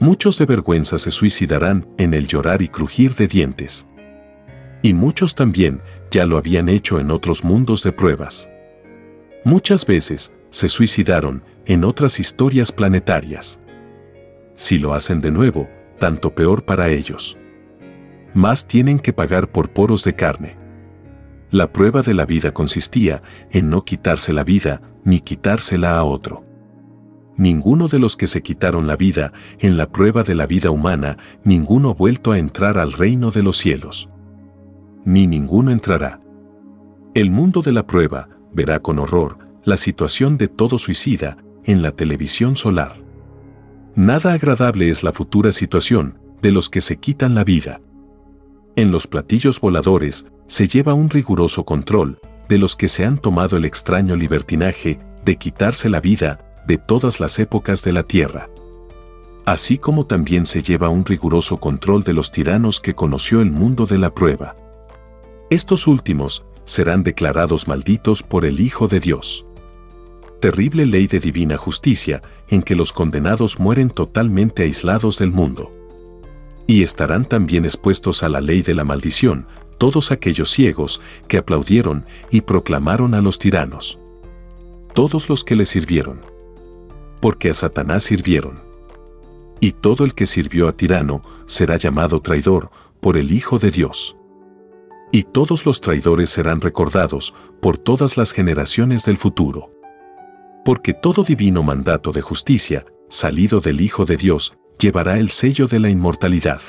Muchos 0.00 0.38
de 0.38 0.46
vergüenza 0.46 0.98
se 0.98 1.10
suicidarán 1.10 1.86
en 1.98 2.14
el 2.14 2.26
llorar 2.26 2.62
y 2.62 2.68
crujir 2.68 3.14
de 3.14 3.28
dientes. 3.28 3.86
Y 4.82 4.92
muchos 4.92 5.34
también 5.34 5.80
ya 6.10 6.26
lo 6.26 6.36
habían 6.36 6.68
hecho 6.68 7.00
en 7.00 7.10
otros 7.10 7.44
mundos 7.44 7.82
de 7.82 7.92
pruebas. 7.92 8.50
Muchas 9.44 9.86
veces 9.86 10.32
se 10.50 10.68
suicidaron 10.68 11.42
en 11.66 11.84
otras 11.84 12.20
historias 12.20 12.72
planetarias. 12.72 13.60
Si 14.54 14.78
lo 14.78 14.94
hacen 14.94 15.20
de 15.20 15.30
nuevo, 15.30 15.68
tanto 15.98 16.34
peor 16.34 16.64
para 16.64 16.90
ellos 16.90 17.38
más 18.34 18.66
tienen 18.66 18.98
que 18.98 19.12
pagar 19.12 19.50
por 19.50 19.70
poros 19.70 20.04
de 20.04 20.14
carne. 20.14 20.56
La 21.50 21.72
prueba 21.72 22.02
de 22.02 22.14
la 22.14 22.26
vida 22.26 22.52
consistía 22.52 23.22
en 23.50 23.70
no 23.70 23.84
quitarse 23.84 24.32
la 24.32 24.42
vida 24.42 24.82
ni 25.04 25.20
quitársela 25.20 25.96
a 25.96 26.04
otro. 26.04 26.43
Ninguno 27.36 27.88
de 27.88 27.98
los 27.98 28.16
que 28.16 28.28
se 28.28 28.42
quitaron 28.42 28.86
la 28.86 28.96
vida 28.96 29.32
en 29.58 29.76
la 29.76 29.90
prueba 29.90 30.22
de 30.22 30.34
la 30.34 30.46
vida 30.46 30.70
humana, 30.70 31.18
ninguno 31.42 31.90
ha 31.90 31.94
vuelto 31.94 32.30
a 32.30 32.38
entrar 32.38 32.78
al 32.78 32.92
reino 32.92 33.32
de 33.32 33.42
los 33.42 33.56
cielos. 33.56 34.08
Ni 35.04 35.26
ninguno 35.26 35.72
entrará. 35.72 36.20
El 37.14 37.30
mundo 37.30 37.60
de 37.60 37.72
la 37.72 37.86
prueba 37.86 38.28
verá 38.52 38.80
con 38.80 38.98
horror 39.00 39.38
la 39.64 39.76
situación 39.76 40.38
de 40.38 40.48
todo 40.48 40.78
suicida 40.78 41.38
en 41.64 41.82
la 41.82 41.90
televisión 41.90 42.54
solar. 42.56 43.02
Nada 43.96 44.32
agradable 44.32 44.88
es 44.88 45.02
la 45.02 45.12
futura 45.12 45.50
situación 45.50 46.18
de 46.40 46.52
los 46.52 46.68
que 46.68 46.80
se 46.80 46.98
quitan 46.98 47.34
la 47.34 47.42
vida. 47.42 47.80
En 48.76 48.92
los 48.92 49.06
platillos 49.06 49.60
voladores 49.60 50.26
se 50.46 50.68
lleva 50.68 50.94
un 50.94 51.10
riguroso 51.10 51.64
control 51.64 52.20
de 52.48 52.58
los 52.58 52.76
que 52.76 52.88
se 52.88 53.04
han 53.04 53.18
tomado 53.18 53.56
el 53.56 53.64
extraño 53.64 54.14
libertinaje 54.14 55.00
de 55.24 55.36
quitarse 55.36 55.88
la 55.88 56.00
vida 56.00 56.53
de 56.66 56.78
todas 56.78 57.20
las 57.20 57.38
épocas 57.38 57.82
de 57.82 57.92
la 57.92 58.02
Tierra. 58.02 58.48
Así 59.46 59.76
como 59.78 60.06
también 60.06 60.46
se 60.46 60.62
lleva 60.62 60.88
un 60.88 61.04
riguroso 61.04 61.58
control 61.58 62.02
de 62.02 62.14
los 62.14 62.32
tiranos 62.32 62.80
que 62.80 62.94
conoció 62.94 63.40
el 63.42 63.50
mundo 63.50 63.84
de 63.86 63.98
la 63.98 64.14
prueba. 64.14 64.56
Estos 65.50 65.86
últimos 65.86 66.44
serán 66.64 67.02
declarados 67.02 67.68
malditos 67.68 68.22
por 68.22 68.44
el 68.44 68.60
Hijo 68.60 68.88
de 68.88 69.00
Dios. 69.00 69.44
Terrible 70.40 70.86
ley 70.86 71.06
de 71.06 71.20
divina 71.20 71.56
justicia 71.56 72.22
en 72.48 72.62
que 72.62 72.74
los 72.74 72.92
condenados 72.92 73.58
mueren 73.58 73.90
totalmente 73.90 74.62
aislados 74.62 75.18
del 75.18 75.30
mundo. 75.30 75.70
Y 76.66 76.82
estarán 76.82 77.26
también 77.26 77.66
expuestos 77.66 78.22
a 78.22 78.30
la 78.30 78.40
ley 78.40 78.62
de 78.62 78.74
la 78.74 78.84
maldición 78.84 79.46
todos 79.78 80.12
aquellos 80.12 80.50
ciegos 80.50 81.00
que 81.28 81.38
aplaudieron 81.38 82.06
y 82.30 82.40
proclamaron 82.42 83.14
a 83.14 83.20
los 83.20 83.38
tiranos. 83.38 83.98
Todos 84.94 85.28
los 85.28 85.44
que 85.44 85.56
le 85.56 85.66
sirvieron. 85.66 86.20
Porque 87.24 87.48
a 87.48 87.54
Satanás 87.54 88.04
sirvieron. 88.04 88.60
Y 89.58 89.72
todo 89.72 90.04
el 90.04 90.14
que 90.14 90.26
sirvió 90.26 90.68
a 90.68 90.76
tirano 90.76 91.22
será 91.46 91.78
llamado 91.78 92.20
traidor 92.20 92.70
por 93.00 93.16
el 93.16 93.32
Hijo 93.32 93.58
de 93.58 93.70
Dios. 93.70 94.14
Y 95.10 95.22
todos 95.22 95.64
los 95.64 95.80
traidores 95.80 96.28
serán 96.28 96.60
recordados 96.60 97.32
por 97.62 97.78
todas 97.78 98.18
las 98.18 98.32
generaciones 98.32 99.06
del 99.06 99.16
futuro. 99.16 99.72
Porque 100.66 100.92
todo 100.92 101.24
divino 101.24 101.62
mandato 101.62 102.12
de 102.12 102.20
justicia, 102.20 102.84
salido 103.08 103.60
del 103.60 103.80
Hijo 103.80 104.04
de 104.04 104.18
Dios, 104.18 104.58
llevará 104.78 105.18
el 105.18 105.30
sello 105.30 105.66
de 105.66 105.80
la 105.80 105.88
inmortalidad. 105.88 106.60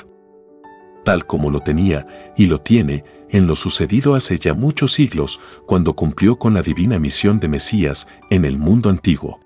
Tal 1.04 1.26
como 1.26 1.50
lo 1.50 1.60
tenía 1.60 2.32
y 2.34 2.46
lo 2.46 2.62
tiene 2.62 3.04
en 3.28 3.46
lo 3.46 3.56
sucedido 3.56 4.14
hace 4.14 4.38
ya 4.38 4.54
muchos 4.54 4.92
siglos 4.92 5.38
cuando 5.66 5.94
cumplió 5.94 6.38
con 6.38 6.54
la 6.54 6.62
divina 6.62 6.98
misión 6.98 7.40
de 7.40 7.48
Mesías 7.48 8.08
en 8.30 8.46
el 8.46 8.56
mundo 8.56 8.88
antiguo. 8.88 9.45